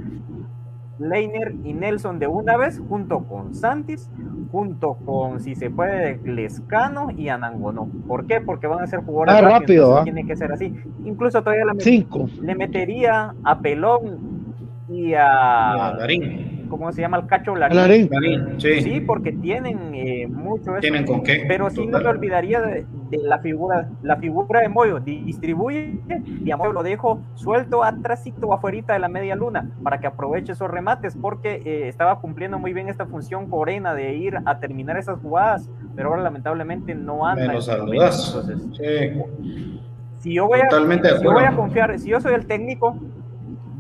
[1.02, 4.10] Leiner y Nelson de una vez, junto con Santis,
[4.52, 7.90] junto con, si se puede, Lescano y Anangonó.
[8.08, 8.42] ¿Por qué?
[8.42, 9.98] Porque van a ser jugadores ah, rápido.
[9.98, 10.04] ¿ah?
[10.04, 10.74] Tiene que ser así.
[11.04, 12.06] Incluso todavía le,
[12.42, 14.42] le metería a Pelón
[14.90, 15.98] y a, y a
[16.78, 17.18] ¿cómo se llama?
[17.18, 18.10] El cacho Larín.
[18.58, 19.00] sí.
[19.06, 20.82] porque tienen eh, mucho eso.
[20.82, 21.46] ¿Tienen con qué?
[21.48, 25.00] Pero sí no me olvidaría de, la figura, la figura de Moyo.
[25.00, 26.00] Distribuye
[26.44, 30.08] y a Moyo lo dejo suelto atrásito o afuera de la media luna para que
[30.08, 34.60] aproveche esos remates porque eh, estaba cumpliendo muy bien esta función corena de ir a
[34.60, 37.48] terminar esas jugadas, pero ahora lamentablemente no anda.
[37.48, 39.80] Menos Entonces, sí.
[40.20, 42.96] Si yo voy a, si yo voy a confiar, si yo soy el técnico,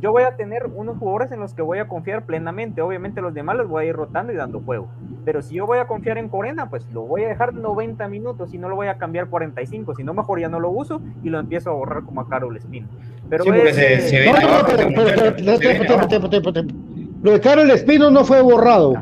[0.02, 2.82] yo voy a tener unos jugadores en los que voy a confiar plenamente.
[2.82, 4.88] Obviamente los demás los voy a ir rotando y dando juego.
[5.24, 8.52] Pero si yo voy a confiar en Corena, pues lo voy a dejar 90 minutos
[8.54, 9.95] y no lo voy a cambiar 45.
[9.95, 12.58] Si no, mejor ya no lo uso y lo empiezo a borrar como a Carol
[12.58, 12.88] Espino.
[13.30, 14.26] Pero sí, se,
[17.22, 18.95] Lo de Carol Espino no fue borrado.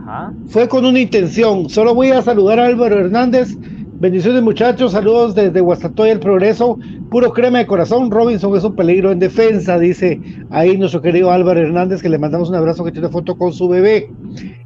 [0.50, 1.70] Fue con una intención.
[1.70, 3.58] Solo voy a saludar a Álvaro Hernández
[4.00, 6.80] Bendiciones muchachos, saludos desde Guastatoya el Progreso,
[7.10, 11.60] puro crema de corazón, Robinson es un peligro en defensa, dice ahí nuestro querido Álvaro
[11.60, 14.10] Hernández, que le mandamos un abrazo que tiene foto con su bebé.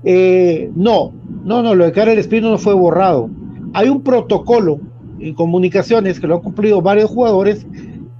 [0.03, 1.13] Eh, no,
[1.43, 3.27] no, no, lo de Karel Espino no fue borrado.
[3.73, 4.79] Hay un protocolo
[5.19, 7.65] en comunicaciones que lo han cumplido varios jugadores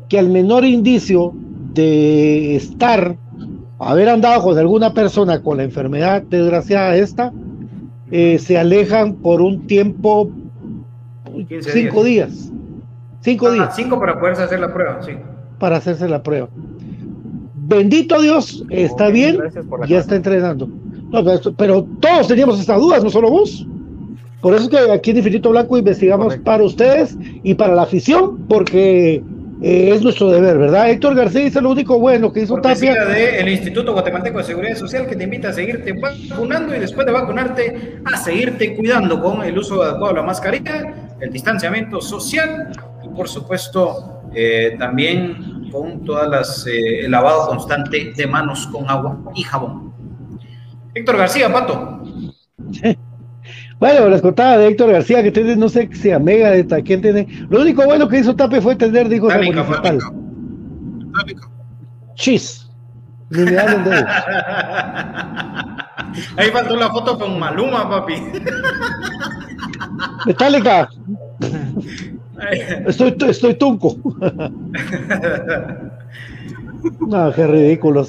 [0.10, 1.32] que al menor indicio
[1.76, 3.18] de estar,
[3.78, 7.32] haber andado con alguna persona con la enfermedad desgraciada esta,
[8.10, 10.32] eh, se alejan por un tiempo
[11.62, 12.52] cinco días.
[13.22, 13.76] Cinco ah, días.
[13.76, 15.14] Cinco para poderse hacer la prueba, sí.
[15.60, 16.50] Para hacerse la prueba.
[17.56, 19.40] Bendito Dios, está bien,
[19.88, 20.68] ya está entrenando.
[21.58, 23.66] pero, todos teníamos estas dudas, no solo vos.
[24.42, 28.46] Por eso es que aquí en Infinito Blanco investigamos para ustedes y para la afición,
[28.50, 29.24] porque
[29.62, 30.90] eh, es nuestro deber, ¿verdad?
[30.90, 33.06] Héctor García dice lo único bueno que hizo Tapia.
[33.06, 37.08] de el Instituto Guatemalteco de Seguridad Social que te invita a seguirte vacunando y después
[37.08, 42.72] de vacunarte a seguirte cuidando con el uso adecuado de la mascarilla, el distanciamiento social
[43.04, 48.90] y por supuesto eh, también con todas las eh, el lavado constante de manos con
[48.90, 49.94] agua y jabón.
[50.94, 52.02] Héctor García, Pato.
[53.80, 57.02] Bueno, les contaba de Héctor García que tiene, no sé si a Mega de quién
[57.02, 57.28] tiene.
[57.50, 60.00] Lo único bueno que hizo Tape fue tener, dijo municipal.
[62.16, 62.60] Chis.
[66.38, 68.14] Ahí faltó la foto con Maluma, papi.
[70.26, 70.90] Metallica.
[72.88, 73.96] Estoy, estoy tunco.
[77.08, 78.06] no, qué ridículo.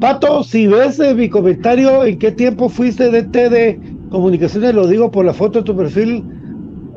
[0.00, 5.24] Pato, si ves mi comentario, ¿en qué tiempo fuiste de TD comunicaciones, lo digo por
[5.24, 6.24] la foto de tu perfil,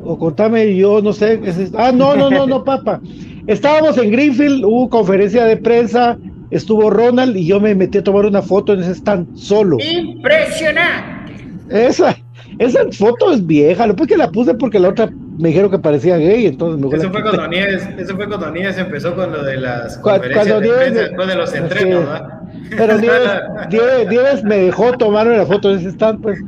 [0.02, 1.40] o contame, yo no sé.
[1.76, 3.00] ah, no, no, no, no, papá.
[3.46, 6.16] Estábamos en Greenfield, hubo conferencia de prensa,
[6.50, 9.76] estuvo Ronald y yo me metí a tomar una foto en ese stand solo.
[9.80, 11.34] Impresionante.
[11.68, 12.16] Esa,
[12.60, 16.18] esa foto es vieja, lo que la puse porque la otra me dijeron que parecía
[16.18, 19.56] gay, entonces me eso, fue cuando Nieves, eso fue cuando Nieves empezó con lo de
[19.56, 22.40] las conferencias de prensa después de los entrenos, ¿verdad?
[22.76, 26.38] Pero Nieves, Nieves, me dejó tomar una foto en ese stand, pues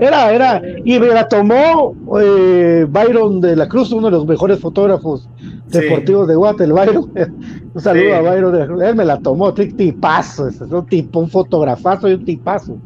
[0.00, 4.58] era, era, y me la tomó eh, Byron de la Cruz, uno de los mejores
[4.58, 5.28] fotógrafos
[5.68, 7.12] deportivos de Guate, el Byron.
[7.74, 8.82] Un saludo a Byron de la Cruz.
[8.82, 12.76] Él me la tomó, tipazo, es un tipo, un fotografazo y un tipazo.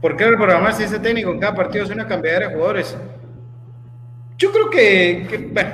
[0.00, 2.96] ¿Por qué reprogramar si ese técnico en cada partido es una cambiadera de jugadores?
[4.38, 5.70] Yo creo que, que bueno,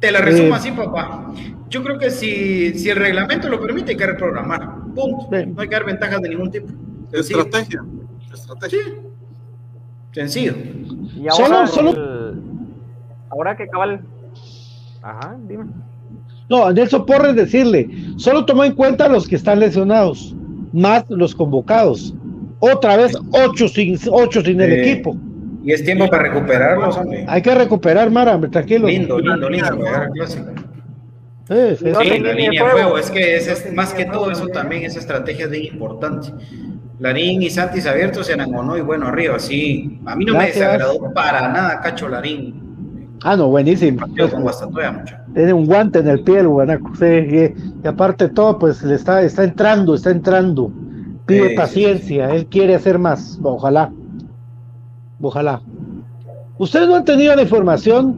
[0.00, 1.32] Te la resumo así, papá.
[1.68, 4.76] Yo creo que si, si el reglamento lo permite, hay que reprogramar.
[4.94, 5.28] Punto.
[5.30, 6.68] No hay que dar ventajas de ningún tipo.
[7.12, 7.84] Estrategia.
[8.32, 8.80] Estrategia.
[10.12, 10.54] Sencillo.
[11.14, 12.34] Y ahora, solo,
[13.30, 14.00] ahora que cabal.
[15.08, 15.64] Ajá, dime.
[16.50, 20.34] No, Nelson Porres decirle, solo toma en cuenta los que están lesionados,
[20.72, 22.14] más los convocados.
[22.60, 25.16] Otra vez, ocho sin, ocho sin el equipo.
[25.64, 27.24] Y es tiempo para recuperarlos, hombre.
[27.26, 28.86] Hay que recuperar, Mara, tranquilo.
[28.88, 29.78] Lindo, lindo, lindo,
[31.48, 35.46] Sí, la línea de juego, es que es, más que todo eso también, esa estrategia
[35.46, 36.28] es bien importante.
[36.98, 39.98] Larín y Santis abiertos se anangonó y bueno, arriba, sí.
[40.04, 42.67] A mí no me desagradó para nada Cacho Larín.
[43.22, 44.06] Ah, no, buenísimo.
[45.34, 48.94] Tiene un guante en el pie el guanaco, sí, y, aparte de todo, pues le
[48.94, 50.70] está, está entrando, está entrando.
[51.26, 53.92] Pide paciencia, él quiere hacer más, ojalá.
[55.20, 55.60] Ojalá.
[56.58, 58.16] ¿Ustedes no han tenido la información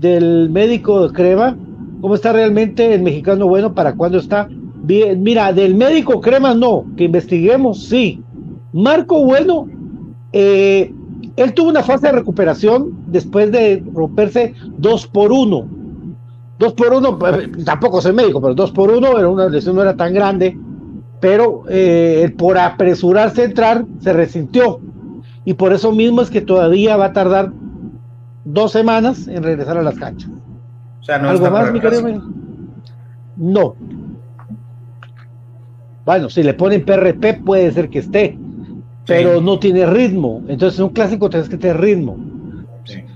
[0.00, 1.56] del médico de Crema?
[2.00, 3.74] ¿Cómo está realmente el mexicano bueno?
[3.74, 4.48] ¿Para cuándo está?
[4.82, 8.22] Bien, mira, del médico Crema no, que investiguemos, sí.
[8.72, 9.68] Marco Bueno,
[10.32, 10.92] eh,
[11.36, 15.66] él tuvo una fase de recuperación después de romperse dos por uno.
[16.58, 17.18] Dos por uno,
[17.64, 20.58] tampoco soy médico, pero dos por uno era una lesión no era tan grande,
[21.20, 24.80] pero eh, por apresurarse a entrar se resintió
[25.44, 27.52] y por eso mismo es que todavía va a tardar
[28.44, 30.30] dos semanas en regresar a las canchas.
[31.00, 32.22] O sea, no ¿Algo más, mi querido?
[33.36, 33.76] No.
[36.04, 38.38] Bueno, si le ponen PRP puede ser que esté,
[39.08, 40.42] pero no tiene ritmo.
[40.48, 42.16] Entonces, en un clásico tienes que tener ritmo.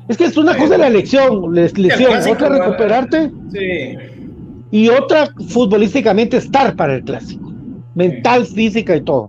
[0.08, 3.30] Es que es una cosa la elección, lesión, otra recuperarte.
[3.52, 3.96] Sí.
[4.70, 7.52] Y otra futbolísticamente estar para el clásico.
[7.94, 9.28] Mental, física y todo.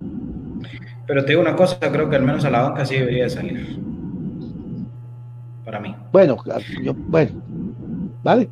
[1.06, 3.78] Pero te digo una cosa, creo que al menos a la banca sí debería salir.
[5.66, 5.94] Para mí.
[6.12, 6.38] Bueno,
[6.82, 7.32] yo, bueno,
[8.24, 8.50] vale.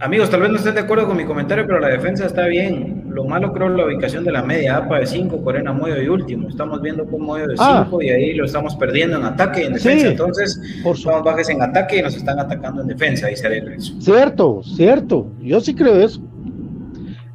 [0.00, 3.03] Amigos, tal vez no estén de acuerdo con mi comentario, pero la defensa está bien.
[3.14, 6.08] Lo malo creo es la ubicación de la media, APA de 5, Corena Moyo y
[6.08, 6.48] último.
[6.48, 7.88] Estamos viendo con Moyo de 5 ah.
[8.00, 10.08] y ahí lo estamos perdiendo en ataque y en defensa.
[10.08, 13.28] Entonces, por somos bajes en ataque y nos están atacando en defensa.
[13.36, 15.28] Sería el Cierto, cierto.
[15.40, 16.20] Yo sí creo eso.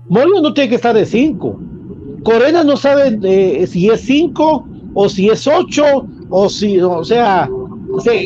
[0.09, 1.61] Moyo no tiene que estar de 5.
[2.23, 5.83] Corena no sabe eh, si es 5 o si es 8
[6.29, 7.49] o si, o sea,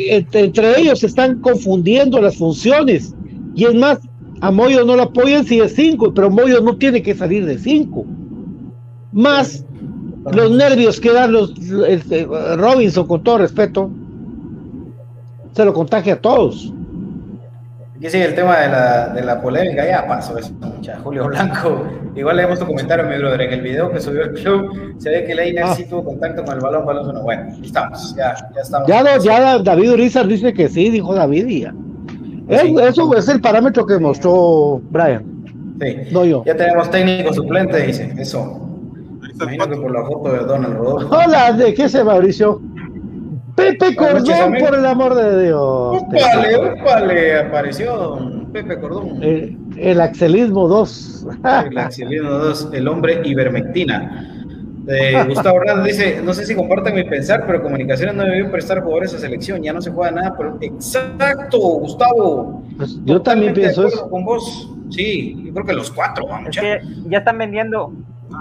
[0.10, 3.14] entre, ellos se están confundiendo las funciones.
[3.54, 4.00] Y es más,
[4.44, 7.58] a Moyo no lo apoyan si es 5, pero Moyo no tiene que salir de
[7.58, 8.06] 5.
[9.14, 9.64] Más
[10.34, 11.54] los nervios que dan los
[11.88, 12.26] este,
[12.58, 13.90] Robinson, con todo respeto,
[15.54, 16.74] se lo contagia a todos.
[18.02, 20.52] Y sí, el tema de la, de la polémica ya pasó eso,
[21.06, 21.88] Julio Blanco.
[22.14, 23.44] Igual leemos tu comentario, mi brother.
[23.44, 25.74] En el video que subió el club, se ve que Leiner ah.
[25.74, 28.90] sí tuvo contacto con el balón, balón, bueno, estamos, ya, ya estamos.
[28.90, 31.74] Ya, ya David Urizar dice que sí, dijo David y ya.
[32.48, 35.24] Eso es el parámetro que mostró Brian.
[35.82, 35.98] Sí.
[36.12, 36.44] No yo.
[36.46, 38.14] Ya tenemos técnico suplente, dice.
[38.18, 38.60] Eso.
[39.36, 41.16] Imagino que por la foto de Donald Rodolfo.
[41.16, 42.62] Hola, ¿de qué se Mauricio?
[43.56, 46.02] Pepe Cordón, por el amor de Dios.
[46.02, 48.18] Upale, upale, apareció
[48.52, 49.22] Pepe Cordón.
[49.22, 51.28] El, Axelismo 2.
[51.70, 54.33] el Axelismo 2, el hombre ivermectina.
[55.28, 59.14] Gustavo Hernández dice, no sé si comparten mi pensar, pero Comunicaciones no debió prestar jugadores
[59.14, 62.64] a selección, ya no se juega nada, pero exacto, Gustavo.
[62.78, 64.10] Pues yo también pienso eso.
[64.10, 66.58] Con vos, sí, yo creo que los cuatro, vamos.
[66.58, 67.94] Es ya están vendiendo,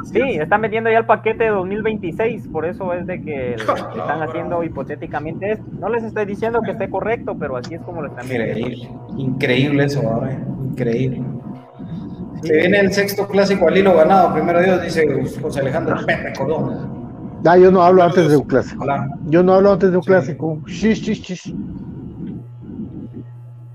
[0.05, 4.64] Sí, están metiendo ya el paquete de 2026, por eso es de que están haciendo
[4.64, 5.64] hipotéticamente esto.
[5.78, 9.84] No les estoy diciendo que esté correcto, pero así es como lo están Increíble, increíble
[9.84, 10.03] eso,
[10.64, 11.22] increíble.
[12.43, 15.07] Se viene el sexto clásico al hilo ganado, primero Dios, dice
[15.40, 17.03] José Alejandro Pepe Cordón.
[17.45, 18.84] Ah, yo no hablo antes de un clásico.
[19.26, 20.61] Yo no hablo antes de un clásico.
[20.66, 21.55] Shish, shish, shish.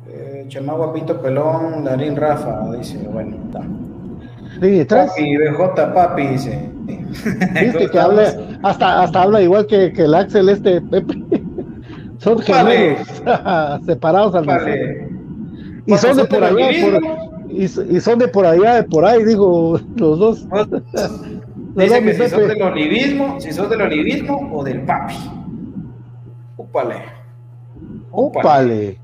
[0.09, 3.61] Eh, Chamagua Pito Pelón, Darín Rafa, dice, bueno, está.
[4.61, 6.69] Sí, Papi, BJ Papi, dice.
[7.61, 11.15] Viste que habla, hasta, hasta habla igual que, que el Axel este Pepe.
[12.19, 13.07] Son gemelos,
[13.85, 15.09] separados al vale.
[15.85, 19.23] Y son de por allá, por, y, y, son de por allá, de por ahí,
[19.23, 20.47] digo, los dos.
[21.75, 25.13] Dice que si son del olivismo, si son del olivismo o del papi.
[26.57, 26.95] Úpale.
[28.11, 28.99] Úpale.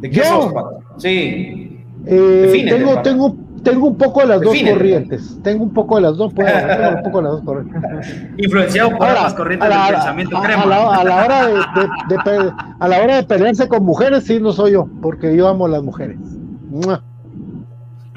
[0.00, 0.52] ¿De qué sos,
[0.98, 1.84] Sí.
[2.06, 5.38] Eh, tengo, tengo, tengo un poco de las dos corrientes.
[5.42, 8.16] Tengo un poco de las dos, tengo un poco de las dos corrientes.
[8.38, 10.62] Influenciado por las corrientes del pensamiento a, crema.
[10.62, 14.38] A la, a la, hora de, de, a la hora de pelearse con mujeres, sí,
[14.40, 16.18] no soy yo, porque yo amo a las mujeres.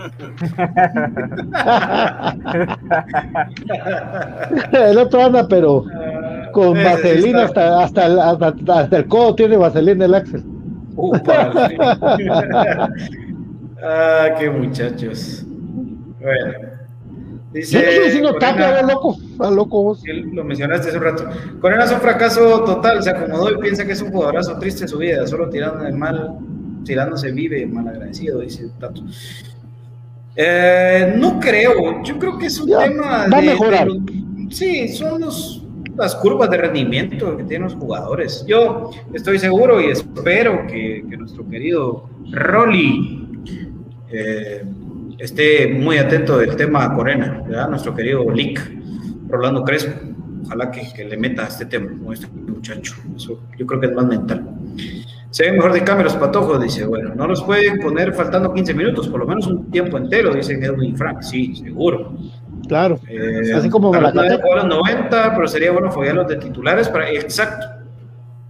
[4.74, 5.86] el otro anda, pero
[6.52, 10.44] con vaselina hasta, hasta, hasta, hasta, el codo tiene vaselina el Axel.
[13.88, 15.46] Ah, qué muchachos.
[16.20, 16.54] Bueno.
[17.54, 20.04] Dice, Yo no estoy diciendo tapia, loco, a loco vos.
[20.34, 21.30] Lo mencionaste hace un rato.
[21.62, 24.90] Corena es un fracaso total, se acomodó y piensa que es un jugadorazo triste en
[24.90, 26.36] su vida, solo tirando el mal,
[26.84, 29.04] tirándose vive mal agradecido, dice Tato.
[30.36, 33.88] Eh, no creo, yo creo que es un tema va de, a mejorar.
[34.50, 35.22] sí, son
[35.96, 38.46] las curvas de rendimiento que tienen los jugadores.
[38.48, 43.26] Yo estoy seguro y espero que, que nuestro querido Rolly
[44.12, 44.64] eh,
[45.18, 47.70] esté muy atento del tema Corena, ¿verdad?
[47.70, 48.60] nuestro querido Lick,
[49.30, 49.94] Rolando Crespo.
[50.46, 52.96] Ojalá que, que, le meta este tema con este muchacho.
[53.16, 54.46] Eso yo creo que es más mental.
[55.36, 56.86] Se ve mejor de cámaras patojos, dice.
[56.86, 60.54] Bueno, no los pueden poner faltando 15 minutos, por lo menos un tiempo entero, dice
[60.54, 61.24] Edwin Frank.
[61.24, 62.14] Sí, seguro.
[62.70, 62.98] Claro.
[63.10, 67.12] Eh, Así como para los 90, pero sería bueno follarlos de titulares para.
[67.12, 67.68] Exacto.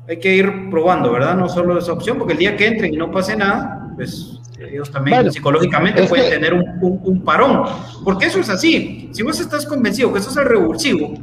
[0.07, 1.36] Hay que ir probando, ¿verdad?
[1.36, 4.91] No solo esa opción, porque el día que entren y no pase nada, pues ellos
[4.91, 7.63] también psicológicamente pueden tener un, un, parón.
[8.03, 9.09] Porque eso es así.
[9.11, 11.15] Si vos estás convencido que eso es el revulsivo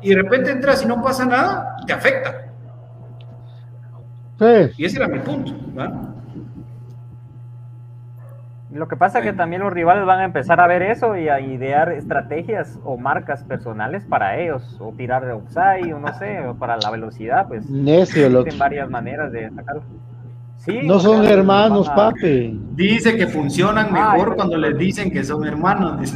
[0.00, 2.41] y de repente entras y no pasa nada, te afecta.
[4.38, 4.72] Sí.
[4.76, 5.52] Y ese era mi punto.
[8.72, 11.28] Lo que pasa es que también los rivales van a empezar a ver eso y
[11.28, 16.40] a idear estrategias o marcas personales para ellos, o tirar de offside, o no sé,
[16.46, 17.68] o para la velocidad, pues.
[17.68, 19.82] Necio, Existen varias maneras de sacarlo
[20.84, 22.56] no son hermanos, papi.
[22.74, 26.14] Dice que funcionan mejor cuando les dicen que son hermanos.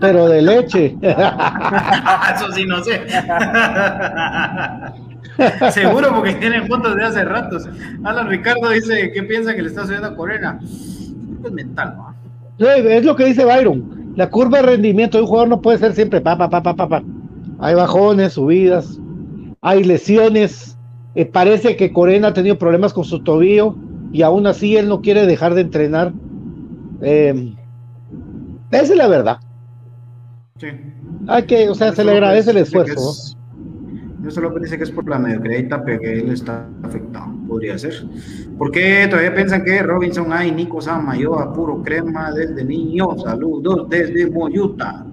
[0.00, 0.94] Pero de leche.
[2.34, 3.00] Eso sí, no sé.
[5.72, 7.68] Seguro porque tienen fotos de hace ratos.
[8.04, 10.58] Alan Ricardo dice que piensa que le está subiendo a Corena.
[11.44, 12.68] Es mental, ¿no?
[12.68, 14.12] es lo que dice Byron.
[14.16, 16.74] La curva de rendimiento de un jugador no puede ser siempre pa, pa, pa, pa,
[16.74, 17.02] pa.
[17.60, 18.98] Hay bajones, subidas,
[19.60, 20.76] hay lesiones
[21.18, 23.74] eh, parece que Corena ha tenido problemas con su tobillo
[24.12, 26.12] y aún así él no quiere dejar de entrenar.
[27.02, 27.54] Eh,
[28.70, 29.38] esa es la verdad.
[30.58, 30.68] Sí.
[31.26, 33.36] Hay que, o sea, se le agradece el esfuerzo.
[34.28, 37.94] Yo solo dice que es por la mediocridad pero que él está afectado, podría ser.
[38.58, 43.16] Porque todavía piensan que Robinson hay Nico Samayoa, puro crema desde niño.
[43.16, 45.06] Saludos desde Moyuta.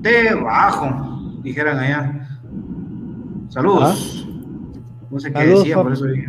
[0.00, 2.28] Debajo, dijeran allá.
[3.48, 4.28] Saludos.
[5.10, 6.28] No sé qué decía, por eso dije.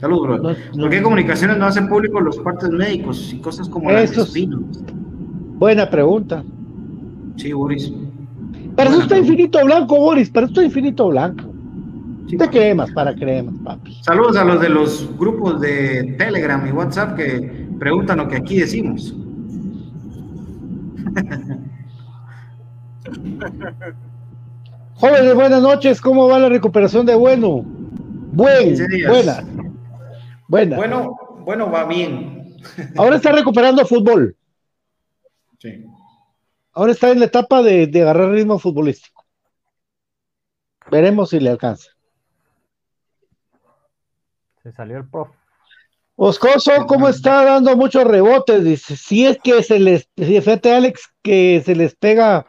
[0.00, 0.56] Saludos, bro.
[0.80, 4.62] ¿Por qué comunicaciones no hacen público los partes médicos y cosas como las espinos?
[5.58, 6.42] Buena pregunta.
[7.36, 7.92] Sí, Boris.
[8.76, 10.30] Para eso está infinito blanco, Boris.
[10.30, 11.52] Para eso está infinito blanco.
[12.28, 13.98] Sí, te cremas para cremas, papi.
[14.02, 18.60] Saludos a los de los grupos de Telegram y WhatsApp que preguntan lo que aquí
[18.60, 19.14] decimos.
[24.94, 26.00] Jóvenes, buenas noches.
[26.00, 27.64] ¿Cómo va la recuperación de Bueno?
[28.32, 28.76] Buen,
[29.08, 29.44] buena.
[30.48, 30.76] Buena.
[30.76, 32.56] Bueno, bueno, va bien.
[32.96, 34.36] Ahora está recuperando fútbol.
[35.58, 35.84] Sí.
[36.72, 39.24] Ahora está en la etapa de, agarrar ritmo futbolístico.
[40.90, 41.90] Veremos si le alcanza.
[44.62, 45.28] Se salió el prof.
[46.16, 48.62] Oscoso, ¿cómo está dando muchos rebotes?
[48.62, 52.46] Dice, si es que se les, fíjate Alex, que se les pega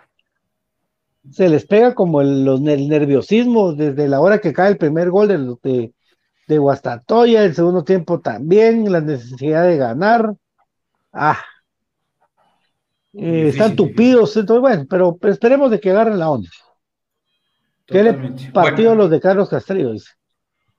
[1.31, 5.29] se les pega como el, los, nerviosismo desde la hora que cae el primer gol
[5.29, 5.93] de, de,
[6.47, 10.35] de Guastatoya, el segundo tiempo también, la necesidad de ganar.
[11.13, 11.39] Ah,
[13.13, 16.49] eh, están tupidos, entonces bueno, pero, esperemos de que agarren la onda.
[17.85, 18.13] ¿Qué le
[18.51, 19.91] partió los de Carlos Castrillo?
[19.91, 20.11] Dice.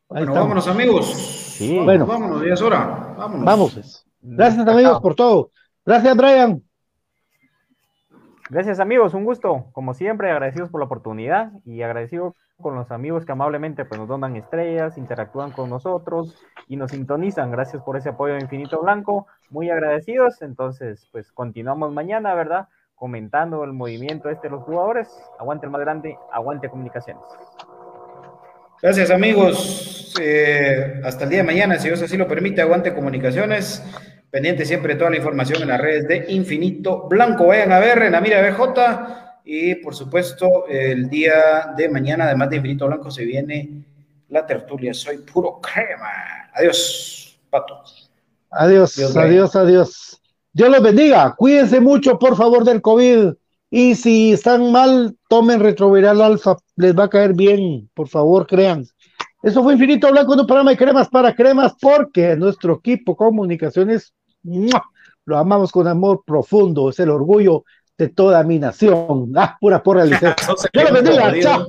[0.08, 1.06] bueno, vámonos amigos.
[1.06, 1.78] Sí.
[1.78, 3.14] Bueno, vámonos, ya es hora.
[3.16, 3.44] Vámonos.
[3.44, 3.74] Vamos.
[3.74, 4.04] Pues.
[4.20, 5.50] Gracias amigos por todo.
[5.84, 6.62] Gracias, Brian.
[8.50, 13.24] Gracias amigos, un gusto, como siempre, agradecidos por la oportunidad y agradecido con los amigos
[13.24, 16.34] que amablemente pues, nos donan estrellas, interactúan con nosotros
[16.68, 17.50] y nos sintonizan.
[17.50, 20.40] Gracias por ese apoyo de Infinito Blanco, muy agradecidos.
[20.42, 22.68] Entonces, pues continuamos mañana, ¿verdad?
[22.94, 25.08] Comentando el movimiento este de los jugadores.
[25.38, 27.24] Aguante el más grande, aguante comunicaciones.
[28.80, 30.14] Gracias amigos.
[30.20, 33.82] Eh, hasta el día de mañana, si Dios así lo permite, aguante comunicaciones.
[34.30, 37.46] Pendiente siempre toda la información en las redes de Infinito Blanco.
[37.46, 39.33] Vayan a ver en la mira BJ.
[39.44, 43.84] Y por supuesto, el día de mañana, además de Infinito Blanco, se viene
[44.30, 44.94] la tertulia.
[44.94, 46.48] Soy puro crema.
[46.54, 47.82] Adiós, Pato.
[48.50, 50.20] Adiós, adiós, adiós.
[50.52, 51.34] Dios los bendiga.
[51.36, 53.34] Cuídense mucho, por favor, del COVID.
[53.70, 56.56] Y si están mal, tomen retroviral alfa.
[56.76, 57.90] Les va a caer bien.
[57.92, 58.86] Por favor, crean.
[59.42, 64.14] Eso fue Infinito Blanco, un programa de cremas para cremas, porque nuestro equipo comunicaciones
[65.26, 67.64] lo amamos con amor profundo, es el orgullo
[67.96, 69.32] de toda mi nación.
[69.36, 70.34] Ah, pura porra, Liceo.
[70.72, 71.66] Dios bendiga, chao.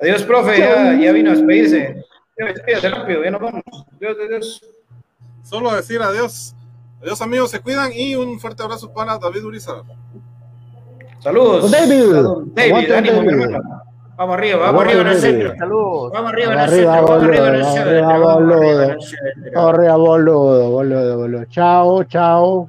[0.00, 2.04] Adiós, profe, ya, ya vino a despedirse.
[2.36, 3.62] Despídase rápido, ya nos vamos.
[3.98, 4.62] Dios, Dios.
[5.42, 6.54] Solo decir adiós.
[7.00, 9.82] Adiós amigos, se cuidan y un fuerte abrazo para David Urizar.
[11.20, 11.70] Saludos.
[11.70, 12.04] David.
[12.54, 13.42] David, Aguante, ánimo, mi David.
[13.42, 13.82] hermano.
[14.16, 15.54] Vamos arriba, vamos arriba en el centro.
[15.58, 16.12] Saludos.
[16.12, 17.06] Vamos arriba en el Arriba, centro.
[17.14, 17.90] Vamos arriba en el boludo, centro.
[17.90, 18.96] arriba, arriba boludo.
[19.54, 21.44] Corre, boludo, boludo, boludo.
[21.46, 22.68] Chao, chao.